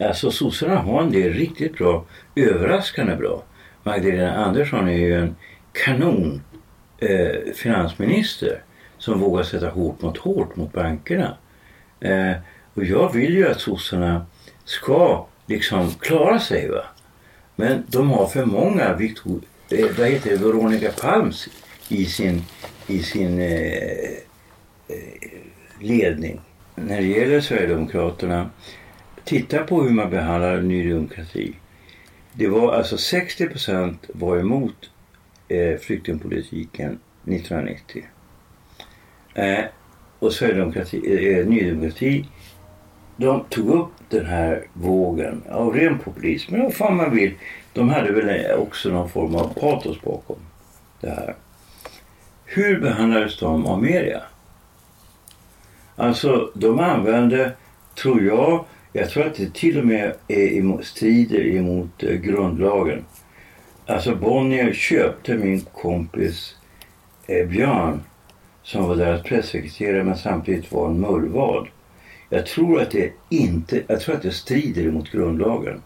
Alltså 0.00 0.30
sossarna 0.30 0.76
har 0.76 1.02
en 1.02 1.12
del 1.12 1.32
riktigt 1.32 1.78
bra, 1.78 2.04
överraskande 2.36 3.16
bra. 3.16 3.42
Magdalena 3.82 4.34
Andersson 4.34 4.88
är 4.88 4.96
ju 4.96 5.14
en 5.14 5.36
kanon 5.72 6.42
eh, 6.98 7.52
finansminister 7.54 8.62
som 8.98 9.20
vågar 9.20 9.42
sätta 9.42 9.68
hårt 9.68 10.02
mot 10.02 10.18
hårt 10.18 10.56
mot 10.56 10.72
bankerna. 10.72 11.36
Eh, 12.00 12.32
och 12.74 12.84
jag 12.84 13.12
vill 13.12 13.36
ju 13.36 13.48
att 13.48 13.60
sossarna 13.60 14.26
ska 14.64 15.26
liksom 15.46 15.90
klara 15.90 16.38
sig. 16.38 16.68
va. 16.68 16.84
Men 17.56 17.84
de 17.88 18.10
har 18.10 18.26
för 18.26 18.44
många 18.44 18.94
Victor, 18.96 19.40
eh, 19.70 19.86
vad 19.98 20.06
heter 20.08 20.30
det, 20.30 20.36
Veronica 20.36 20.90
Palms 21.00 21.48
i 21.88 22.04
sin, 22.04 22.42
i 22.86 22.98
sin 22.98 23.40
eh, 23.40 23.82
eh 24.88 25.30
ledning. 25.80 26.40
När 26.74 26.96
det 26.96 27.06
gäller 27.06 27.40
Sverigedemokraterna, 27.40 28.50
titta 29.30 29.64
på 29.64 29.82
hur 29.82 29.90
man 29.90 30.10
behandlar 30.10 30.60
Ny 30.60 30.92
Demokrati. 30.92 31.52
Det 32.32 32.48
var 32.48 32.74
alltså 32.74 32.98
60 32.98 33.48
procent 33.48 34.10
var 34.14 34.36
emot 34.36 34.90
eh, 35.48 35.78
flyktingpolitiken 35.78 36.98
1990. 37.26 38.04
Eh, 39.34 39.64
och 40.18 40.32
Sverigedemokrati, 40.32 40.96
eh, 40.96 41.46
Ny 41.46 41.70
Demokrati, 41.70 42.28
de 43.16 43.44
tog 43.44 43.68
upp 43.68 43.92
den 44.08 44.26
här 44.26 44.66
vågen 44.72 45.42
av 45.50 45.74
ren 45.74 45.98
populism. 45.98 46.52
Men 46.52 46.62
vad 46.62 46.74
fan 46.74 46.96
man 46.96 47.14
vill. 47.14 47.34
De 47.72 47.88
hade 47.88 48.12
väl 48.12 48.58
också 48.58 48.88
någon 48.88 49.08
form 49.08 49.34
av 49.34 49.54
patos 49.60 50.02
bakom 50.02 50.38
det 51.00 51.10
här. 51.10 51.34
Hur 52.44 52.80
behandlades 52.80 53.38
de 53.38 53.66
av 53.66 53.82
media? 53.82 54.22
Alltså, 55.96 56.50
de 56.54 56.80
använde, 56.80 57.52
tror 57.94 58.22
jag, 58.22 58.64
jag 58.92 59.10
tror 59.10 59.26
att 59.26 59.34
det 59.34 59.54
till 59.54 59.78
och 59.78 59.86
med 59.86 60.14
är 60.28 60.52
emot, 60.58 60.84
strider 60.84 61.46
emot 61.46 62.02
eh, 62.02 62.14
grundlagen. 62.14 63.04
Alltså 63.86 64.16
Bonnier 64.16 64.72
köpte 64.72 65.34
min 65.34 65.60
kompis 65.60 66.56
eh, 67.26 67.46
Björn 67.46 68.00
som 68.62 68.88
var 68.88 68.96
deras 68.96 69.22
pressekreterare 69.22 70.04
men 70.04 70.16
samtidigt 70.16 70.72
var 70.72 70.86
en 70.88 71.00
mullvad. 71.00 71.68
Jag 72.28 72.46
tror 72.46 72.80
att 72.80 72.90
det 72.90 73.12
inte, 73.28 73.82
jag 73.86 74.00
tror 74.00 74.14
att 74.14 74.22
det 74.22 74.30
strider 74.30 74.86
emot 74.86 75.10
grundlagen. 75.10 75.82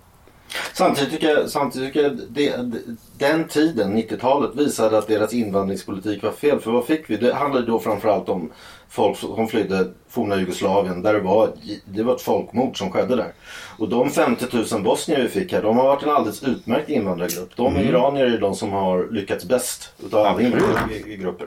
Samtidigt 0.73 1.13
tycker 1.13 1.29
jag, 1.29 1.51
samtidigt 1.51 1.89
tycker 1.89 2.03
jag 2.03 2.21
det, 2.29 2.57
det, 2.57 2.79
den 3.19 3.49
tiden, 3.49 3.97
90-talet, 3.97 4.51
visade 4.55 4.99
att 4.99 5.09
deras 5.09 5.33
invandringspolitik 5.33 6.23
var 6.23 6.33
fel. 6.33 6.61
För 6.61 6.71
vad 6.71 6.87
fick 6.87 7.11
vi? 7.11 7.17
Det 7.17 7.35
handlade 7.35 7.67
då 7.67 7.79
framförallt 7.79 8.29
om 8.29 8.53
folk 8.89 9.17
som 9.19 9.49
flydde 9.49 9.89
forna 10.09 10.37
Jugoslavien 10.37 11.03
där 11.03 11.15
det 11.15 11.21
var, 11.21 11.51
det 11.85 12.03
var 12.03 12.15
ett 12.15 12.23
folkmord 12.23 12.79
som 12.79 12.91
skedde 12.91 13.17
där. 13.17 13.33
Och 13.79 13.89
de 13.89 14.11
50 14.11 14.47
000 14.73 14.83
bosnier 14.83 15.23
vi 15.23 15.29
fick 15.29 15.53
här, 15.53 15.63
de 15.63 15.77
har 15.77 15.85
varit 15.85 16.03
en 16.03 16.11
alldeles 16.11 16.43
utmärkt 16.43 16.89
invandrargrupp. 16.89 17.57
De 17.57 17.77
mm. 17.77 17.89
iranier 17.89 18.25
är 18.25 18.39
de 18.39 18.55
som 18.55 18.73
har 18.73 19.13
lyckats 19.13 19.45
bäst 19.45 19.93
utav 20.07 20.27
alla 20.27 20.43
invandrargrupper. 20.43 21.47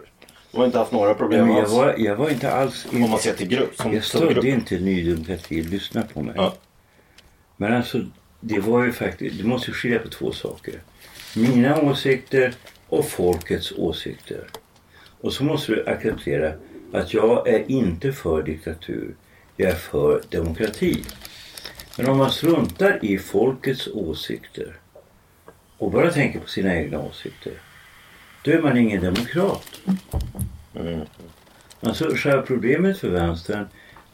De 0.51 0.58
har 0.58 0.66
inte 0.66 0.78
haft 0.78 0.91
några 0.91 1.14
problem 1.14 1.49
jag 1.49 1.68
var, 1.68 1.95
jag 1.97 2.16
var 2.16 2.30
inte 2.30 2.51
alls... 2.51 2.88
Om 2.93 3.10
man 3.10 3.20
ser 3.20 3.34
till 3.34 3.47
grupp. 3.47 3.76
Som, 3.76 3.93
jag 3.93 4.03
stödde 4.03 4.49
inte 4.49 4.76
Ny 4.76 5.12
Demokrati, 5.12 5.62
lyssna 5.62 6.03
på 6.14 6.22
mig. 6.22 6.34
Ja. 6.38 6.53
Men 7.58 7.74
alltså, 7.74 8.01
det 8.39 8.59
var 8.59 8.85
ju 8.85 8.91
faktiskt, 8.91 9.38
du 9.38 9.43
måste 9.43 9.71
skilja 9.71 9.99
på 9.99 10.09
två 10.09 10.31
saker. 10.31 10.81
Mina 11.35 11.81
åsikter 11.81 12.53
och 12.88 13.05
folkets 13.05 13.71
åsikter. 13.71 14.47
Och 15.21 15.33
så 15.33 15.43
måste 15.43 15.71
du 15.71 15.88
acceptera 15.88 16.53
att 16.93 17.13
jag 17.13 17.47
är 17.47 17.71
inte 17.71 18.13
för 18.13 18.43
diktatur. 18.43 19.15
Jag 19.55 19.71
är 19.71 19.75
för 19.75 20.21
demokrati. 20.29 21.03
Men 21.97 22.09
om 22.09 22.17
man 22.17 22.31
struntar 22.31 23.05
i 23.05 23.17
folkets 23.17 23.88
åsikter 23.88 24.79
och 25.77 25.91
bara 25.91 26.11
tänker 26.11 26.39
på 26.39 26.47
sina 26.47 26.75
egna 26.75 26.99
åsikter. 26.99 27.53
Då 28.43 28.51
är 28.51 28.61
man 28.61 28.77
ingen 28.77 29.01
demokrat. 29.01 29.81
Mm. 30.75 31.01
Alltså 31.79 32.15
själva 32.15 32.41
problemet 32.41 32.97
för 32.97 33.09
vänstern 33.09 33.67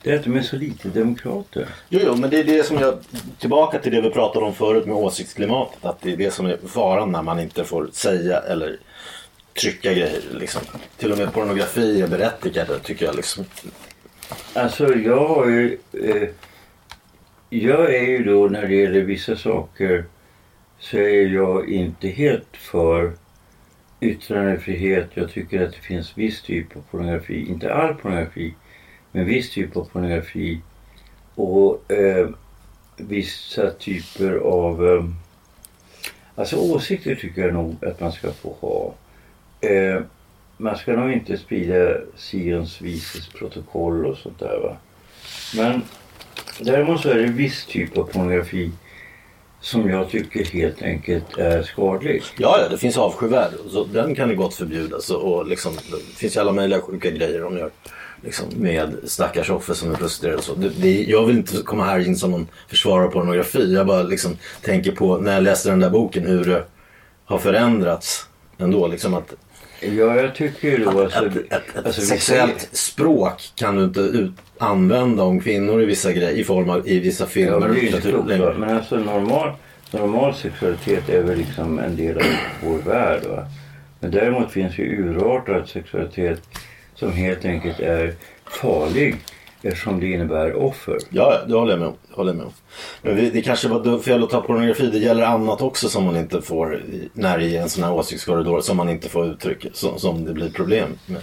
det 0.04 0.12
är 0.12 0.16
att 0.16 0.24
de 0.24 0.36
är 0.36 0.41
så 0.41 0.56
lite 0.56 0.89
demokrater. 0.89 1.68
Jo, 1.89 1.99
jo, 2.04 2.16
men 2.16 2.30
det 2.30 2.39
är 2.39 2.43
det 2.43 2.64
som 2.64 2.78
jag... 2.78 2.97
Tillbaka 3.39 3.80
till 3.80 3.91
det 3.91 4.01
vi 4.01 4.10
pratade 4.10 4.45
om 4.45 4.54
förut 4.54 4.86
med 4.86 4.95
åsiktsklimatet. 4.95 5.86
Att 5.86 6.01
det 6.01 6.14
är 6.14 6.18
det 6.18 6.32
som 6.32 6.45
är 6.45 6.58
faran 6.68 7.12
när 7.12 7.22
man 7.22 7.39
inte 7.39 7.64
får 7.64 7.89
säga 7.93 8.39
eller 8.39 8.80
trycka 9.62 9.93
grejer. 9.93 10.22
Liksom. 10.32 10.62
Till 10.97 11.12
och 11.12 11.18
med 11.18 11.34
pornografi 11.34 12.01
är 12.01 12.08
berättigade 12.08 12.80
tycker 12.80 13.06
jag. 13.06 13.16
Liksom. 13.16 13.45
Alltså 14.54 14.95
jag 14.95 15.28
har 15.28 15.47
ju... 15.47 15.78
Eh, 15.93 16.30
jag 17.49 17.95
är 17.95 18.08
ju 18.08 18.24
då 18.24 18.47
när 18.47 18.68
det 18.68 18.76
gäller 18.76 19.01
vissa 19.01 19.36
saker 19.36 20.06
så 20.80 20.97
är 20.97 21.28
jag 21.28 21.70
inte 21.70 22.08
helt 22.08 22.58
för 22.58 23.14
yttrandefrihet. 23.99 25.10
Jag 25.14 25.32
tycker 25.32 25.64
att 25.64 25.74
det 25.74 25.80
finns 25.80 26.18
viss 26.18 26.41
typ 26.41 26.78
av 26.78 26.82
pornografi, 26.91 27.49
inte 27.49 27.74
all 27.74 27.93
pornografi, 27.93 28.54
men 29.14 29.26
viss 29.26 29.49
typ 29.49 29.78
av 29.78 29.86
pornografi 29.86 30.61
och 31.36 31.91
eh, 31.91 32.30
vissa 32.97 33.72
typer 33.72 34.36
av... 34.36 34.88
Eh, 34.88 35.05
alltså 36.36 36.55
åsikter 36.55 37.16
tycker 37.16 37.41
jag 37.41 37.53
nog 37.53 37.86
att 37.86 37.99
man 37.99 38.11
ska 38.11 38.32
få 38.32 38.55
ha. 38.59 38.93
Eh, 39.70 40.01
man 40.57 40.78
ska 40.78 40.93
nog 40.93 41.11
inte 41.11 41.38
sprida 41.38 41.97
Sions 42.16 42.82
vises 42.82 43.28
protokoll 43.28 44.05
och 44.05 44.18
sånt 44.18 44.39
där 44.39 44.59
va. 44.59 44.78
Men 45.55 45.82
däremot 46.59 47.01
så 47.01 47.09
är 47.09 47.16
det 47.16 47.26
viss 47.26 47.66
typ 47.66 47.97
av 47.97 48.03
pornografi 48.03 48.72
som 49.64 49.89
jag 49.89 50.09
tycker 50.09 50.45
helt 50.45 50.82
enkelt 50.82 51.38
är 51.38 51.64
skadlig. 51.64 52.24
Ja, 52.38 52.59
ja 52.61 52.70
det 52.70 52.78
finns 52.78 52.97
avskyvärd. 52.97 53.51
Så 53.70 53.84
den 53.84 54.16
kan 54.16 54.30
ju 54.30 54.36
gott 54.36 54.55
förbjudas. 54.55 55.09
Och 55.09 55.47
liksom, 55.47 55.74
det 55.91 56.18
finns 56.18 56.36
ju 56.36 56.39
alla 56.39 56.51
möjliga 56.51 56.82
sjuka 56.82 57.09
grejer 57.09 57.41
de 57.41 57.57
gör. 57.57 57.72
Liksom, 58.22 58.45
med 58.55 58.95
stackars 59.03 59.49
offer 59.49 59.74
som 59.74 59.91
är 59.91 59.95
prostituerade 59.95 60.38
och 60.38 60.43
så. 60.43 60.55
Det, 60.55 60.70
det, 60.70 61.03
jag 61.03 61.26
vill 61.26 61.38
inte 61.38 61.57
komma 61.57 61.86
här 61.86 62.07
in 62.07 62.16
som 62.16 62.32
någon 62.32 62.47
försvarare 62.68 63.05
av 63.07 63.11
pornografi. 63.11 63.74
Jag 63.74 63.88
bara 63.88 64.03
liksom 64.03 64.38
tänker 64.61 64.91
på 64.91 65.18
när 65.18 65.34
jag 65.34 65.43
läste 65.43 65.70
den 65.70 65.80
där 65.80 65.89
boken 65.89 66.26
hur 66.26 66.43
det 66.43 66.66
har 67.26 67.38
förändrats 67.38 68.28
ändå. 68.57 68.88
Liksom 68.88 69.14
att 69.14 69.34
Ja, 69.86 70.21
jag 70.21 70.36
tycker 70.36 70.77
då 70.79 71.01
alltså, 71.01 71.25
ett, 71.25 71.36
ett, 71.36 71.51
ett 71.51 71.86
alltså, 71.86 72.01
sexuellt 72.01 72.69
vi... 72.71 72.77
språk 72.77 73.51
kan 73.55 73.75
du 73.75 73.84
inte 73.84 73.99
ut, 73.99 74.31
använda 74.57 75.23
om 75.23 75.39
kvinnor 75.39 75.81
i 75.81 75.86
vissa 75.86 76.11
grejer, 76.11 76.31
i 76.31 76.43
form 76.43 76.69
av 76.69 76.88
i 76.88 76.99
vissa 76.99 77.25
filmer. 77.25 77.51
Ja, 77.51 77.59
men, 77.59 77.73
det 77.73 77.88
är 77.88 78.01
klokt, 78.01 78.57
men 78.57 78.77
alltså 78.77 78.95
normal, 78.95 79.51
normal 79.91 80.36
sexualitet 80.36 81.09
är 81.09 81.23
väl 81.23 81.38
liksom 81.38 81.79
en 81.79 81.95
del 81.95 82.17
av 82.17 82.23
vår 82.63 82.77
värld. 82.77 83.21
Va? 83.25 83.45
Men 83.99 84.11
däremot 84.11 84.51
finns 84.51 84.77
ju 84.77 84.84
urartad 84.84 85.69
sexualitet 85.69 86.41
som 86.95 87.11
helt 87.11 87.45
enkelt 87.45 87.79
är 87.79 88.13
farlig 88.61 89.15
eftersom 89.61 89.99
det 89.99 90.07
innebär 90.07 90.55
offer. 90.55 90.97
Ja, 91.09 91.41
det 91.47 91.55
håller 91.55 91.71
jag 91.71 91.79
med 91.79 91.88
om. 91.88 91.95
Håller 92.14 92.34
med 92.34 92.45
om. 92.45 92.51
Men 93.01 93.16
det 93.16 93.41
kanske 93.41 93.68
var 93.68 93.99
fel 93.99 94.24
att 94.24 94.30
ta 94.30 94.41
pornografi. 94.41 94.89
Det 94.89 94.97
gäller 94.97 95.24
annat 95.24 95.61
också 95.61 95.89
som 95.89 96.03
man 96.03 96.18
inte 96.18 96.41
får 96.41 96.84
när 97.14 97.39
i 97.39 97.57
en 97.57 97.70
sån 97.70 97.84
här 97.84 97.93
åsiktskorridor 97.93 98.61
som 98.61 98.78
man 98.78 98.89
inte 98.89 99.09
får 99.09 99.26
uttrycka. 99.26 99.70
Som, 99.74 99.99
som 99.99 100.26
det 100.26 100.34
blir 100.34 100.49
problem 100.49 100.89
med. 101.05 101.22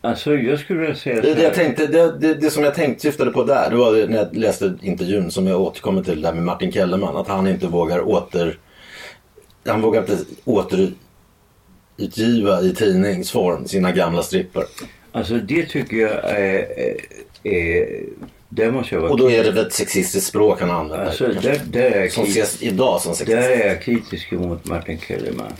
Alltså 0.00 0.34
jag 0.34 0.58
skulle 0.58 0.80
vilja 0.80 0.94
säga 0.94 1.20
det, 1.20 1.34
det, 1.34 1.42
jag 1.42 1.54
tänkte, 1.54 1.86
det, 1.86 2.18
det, 2.18 2.34
det, 2.34 2.50
som 2.50 2.64
jag 2.64 2.74
tänkte 2.74 3.02
syftade 3.02 3.30
på 3.30 3.44
där. 3.44 3.70
Det 3.70 3.76
var 3.76 4.06
när 4.06 4.16
jag 4.16 4.36
läste 4.36 4.78
intervjun 4.82 5.30
som 5.30 5.46
jag 5.46 5.60
återkommer 5.60 6.02
till 6.02 6.22
där 6.22 6.32
med 6.32 6.44
Martin 6.44 6.72
Kellerman. 6.72 7.16
Att 7.16 7.28
han 7.28 7.48
inte 7.48 7.66
vågar 7.66 8.08
åter... 8.08 8.58
Han 9.66 9.80
vågar 9.80 10.00
inte 10.00 10.18
återutgiva 10.44 12.62
i 12.62 12.74
tidningsform 12.74 13.66
sina 13.66 13.92
gamla 13.92 14.22
strippar. 14.22 14.64
Alltså 15.12 15.34
det 15.34 15.66
tycker 15.66 15.96
jag 15.96 16.24
är... 16.24 16.66
är 17.42 18.04
det 18.48 18.72
måste 18.72 18.94
jag 18.94 19.02
vara 19.02 19.12
Och 19.12 19.18
då 19.18 19.30
är 19.30 19.52
det 19.52 19.60
ett 19.60 19.72
sexistiskt 19.72 20.28
språk 20.28 20.60
han 20.60 20.70
använder. 20.70 21.06
Alltså, 21.06 21.26
där, 21.26 21.60
där 21.66 21.90
är 21.90 22.08
som 22.08 22.24
ses 22.24 22.62
idag 22.62 23.00
som 23.00 23.14
sexistiskt. 23.14 23.48
Där 23.48 23.64
är 23.64 23.68
jag 23.68 23.82
kritisk 23.82 24.30
mot 24.30 24.64
Martin 24.64 24.98
Kellerman. 24.98 25.52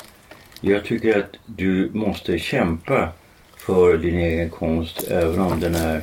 Jag 0.61 0.85
tycker 0.85 1.19
att 1.19 1.37
du 1.47 1.91
måste 1.95 2.39
kämpa 2.39 3.09
för 3.57 3.99
din 3.99 4.19
egen 4.19 4.51
konst 4.51 5.09
även 5.11 5.41
om 5.41 5.61
den 5.61 5.75
är... 5.75 6.03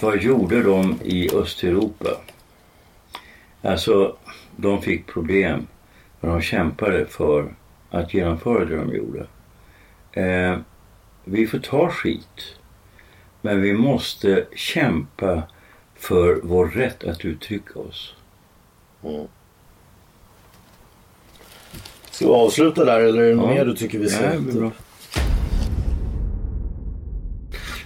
Vad 0.00 0.22
gjorde 0.22 0.62
de 0.62 0.98
i 1.04 1.30
Östeuropa? 1.34 2.08
Alltså, 3.62 4.16
de 4.56 4.82
fick 4.82 5.06
problem. 5.06 5.66
Men 6.20 6.30
de 6.30 6.42
kämpade 6.42 7.06
för 7.06 7.54
att 7.90 8.14
genomföra 8.14 8.64
det 8.64 8.76
de 8.76 8.94
gjorde. 8.94 9.26
Eh, 10.12 10.58
vi 11.24 11.46
får 11.46 11.58
ta 11.58 11.90
skit. 11.90 12.56
Men 13.42 13.62
vi 13.62 13.72
måste 13.72 14.46
kämpa 14.54 15.42
för 16.00 16.40
vår 16.42 16.66
rätt 16.66 17.04
att 17.04 17.24
uttrycka 17.24 17.78
oss. 17.78 18.14
Mm. 19.04 19.26
Ska 22.10 22.26
vi 22.26 22.32
avsluta 22.32 22.84
där 22.84 23.00
eller 23.00 23.22
är 23.22 23.34
det 23.34 23.42
ja. 23.42 23.46
mer 23.46 23.64
du 23.64 23.76
tycker 23.76 23.98
vi 23.98 24.08
ska... 24.08 24.24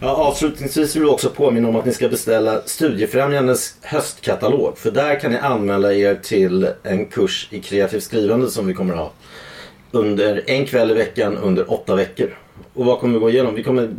Ja, 0.00 0.10
avslutningsvis 0.10 0.96
vill 0.96 1.02
vi 1.02 1.08
också 1.08 1.30
påminna 1.30 1.68
om 1.68 1.76
att 1.76 1.84
ni 1.84 1.92
ska 1.92 2.08
beställa 2.08 2.62
Studiefrämjandets 2.66 3.76
höstkatalog. 3.82 4.78
För 4.78 4.90
där 4.90 5.20
kan 5.20 5.30
ni 5.30 5.38
anmäla 5.38 5.92
er 5.92 6.14
till 6.14 6.68
en 6.82 7.06
kurs 7.06 7.48
i 7.50 7.60
kreativt 7.60 8.02
skrivande 8.02 8.50
som 8.50 8.66
vi 8.66 8.74
kommer 8.74 8.92
att 8.92 8.98
ha. 8.98 9.12
Under 9.90 10.42
en 10.46 10.66
kväll 10.66 10.90
i 10.90 10.94
veckan 10.94 11.36
under 11.36 11.72
åtta 11.72 11.94
veckor. 11.94 12.38
Och 12.74 12.84
vad 12.84 12.98
kommer 12.98 13.14
vi 13.14 13.20
gå 13.20 13.30
igenom? 13.30 13.54
Vi 13.54 13.62
kommer 13.62 13.94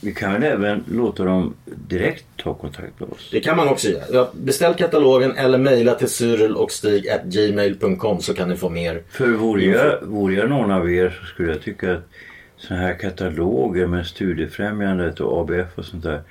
vi 0.00 0.14
kan 0.14 0.32
väl 0.32 0.42
även 0.42 0.84
låta 0.90 1.24
dem 1.24 1.54
direkt 1.64 2.24
ta 2.36 2.54
kontakt 2.54 3.00
med 3.00 3.08
oss? 3.08 3.28
Det 3.32 3.40
kan 3.40 3.56
man 3.56 3.68
också 3.68 3.88
göra. 3.88 4.28
Beställ 4.32 4.74
katalogen 4.74 5.36
eller 5.36 5.58
mejla 5.58 5.94
till 5.94 6.08
cyril 6.08 6.56
och 6.56 6.72
stig 6.72 7.06
gmail.com 7.24 8.20
så 8.20 8.34
kan 8.34 8.48
ni 8.48 8.56
få 8.56 8.68
mer. 8.68 9.02
För 9.10 9.28
vore 9.28 9.64
jag, 9.64 9.98
vore 10.02 10.34
jag 10.34 10.50
någon 10.50 10.70
av 10.70 10.90
er 10.90 11.18
så 11.20 11.26
skulle 11.26 11.52
jag 11.52 11.62
tycka 11.62 11.92
att 11.92 12.08
sådana 12.56 12.82
här 12.82 12.94
kataloger 12.94 13.86
med 13.86 14.06
Studiefrämjandet 14.06 15.20
och 15.20 15.40
ABF 15.40 15.78
och 15.78 15.84
sånt 15.84 16.02
där 16.02 16.22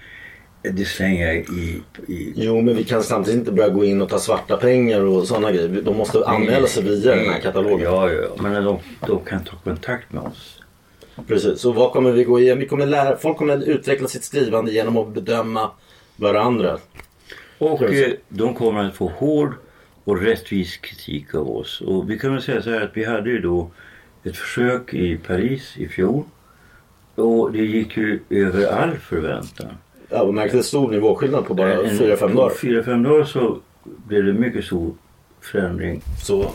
det 0.61 0.85
slänger 0.85 1.33
i, 1.33 1.81
i... 2.07 2.33
Jo 2.35 2.61
men 2.61 2.75
vi 2.75 2.83
kan 2.83 3.03
samtidigt 3.03 3.39
inte 3.39 3.51
börja 3.51 3.69
gå 3.69 3.85
in 3.85 4.01
och 4.01 4.09
ta 4.09 4.19
svarta 4.19 4.57
pengar 4.57 5.01
och 5.01 5.27
sådana 5.27 5.51
grejer. 5.51 5.81
De 5.81 5.97
måste 5.97 6.25
anmäla 6.25 6.67
sig 6.67 6.83
via 6.83 7.15
den 7.15 7.29
här 7.29 7.39
katalogen. 7.39 7.81
Ja, 7.81 8.11
ja, 8.11 8.29
men 8.41 8.63
de, 8.63 8.79
de 9.07 9.19
kan 9.25 9.43
ta 9.43 9.55
kontakt 9.63 10.13
med 10.13 10.23
oss. 10.23 10.61
Precis, 11.27 11.59
så 11.59 11.71
vad 11.71 11.91
kommer 11.91 12.11
vi 12.11 12.23
gå 12.23 12.39
igenom? 12.39 12.59
Vi 12.59 12.67
kommer 12.67 12.85
lära, 12.85 13.17
folk 13.17 13.37
kommer 13.37 13.69
utveckla 13.69 14.07
sitt 14.07 14.23
skrivande 14.23 14.71
genom 14.71 14.97
att 14.97 15.07
bedöma 15.07 15.71
varandra. 16.15 16.77
Och 17.57 17.83
eh, 17.83 18.11
de 18.29 18.53
kommer 18.53 18.83
att 18.83 18.95
få 18.95 19.07
hård 19.07 19.53
och 20.03 20.21
rättvis 20.21 20.77
kritik 20.77 21.35
av 21.35 21.49
oss. 21.49 21.81
Och 21.81 22.09
vi 22.09 22.19
kan 22.19 22.33
väl 22.33 22.41
säga 22.41 22.61
så 22.61 22.69
här 22.69 22.81
att 22.81 22.97
vi 22.97 23.05
hade 23.05 23.29
ju 23.29 23.39
då 23.39 23.71
ett 24.23 24.37
försök 24.37 24.93
i 24.93 25.17
Paris 25.17 25.77
i 25.77 25.87
fjol. 25.87 26.23
Och 27.15 27.51
det 27.51 27.65
gick 27.65 27.97
ju 27.97 28.19
över 28.29 28.67
all 28.67 28.97
förväntan. 28.97 29.77
Ja, 30.09 30.21
och 30.21 30.33
märkte 30.33 30.63
stor 30.63 30.91
nivåskillnad 30.91 31.45
på 31.45 31.53
bara 31.53 31.75
4-5 31.75 32.35
dagar. 32.35 32.49
På 32.49 32.55
4-5 32.55 33.03
dagar 33.03 33.25
så 33.25 33.57
blev 33.85 34.25
det 34.25 34.33
mycket 34.33 34.65
stor 34.65 34.93
förändring. 35.41 36.01
Så 36.23 36.51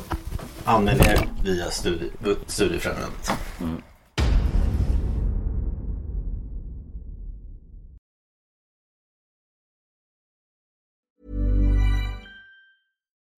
använd 0.65 1.01
er 1.01 1.19
via 1.45 1.71
studie, 1.71 2.11
Studiefrämjandet. 2.47 3.31
Mm. 3.61 3.83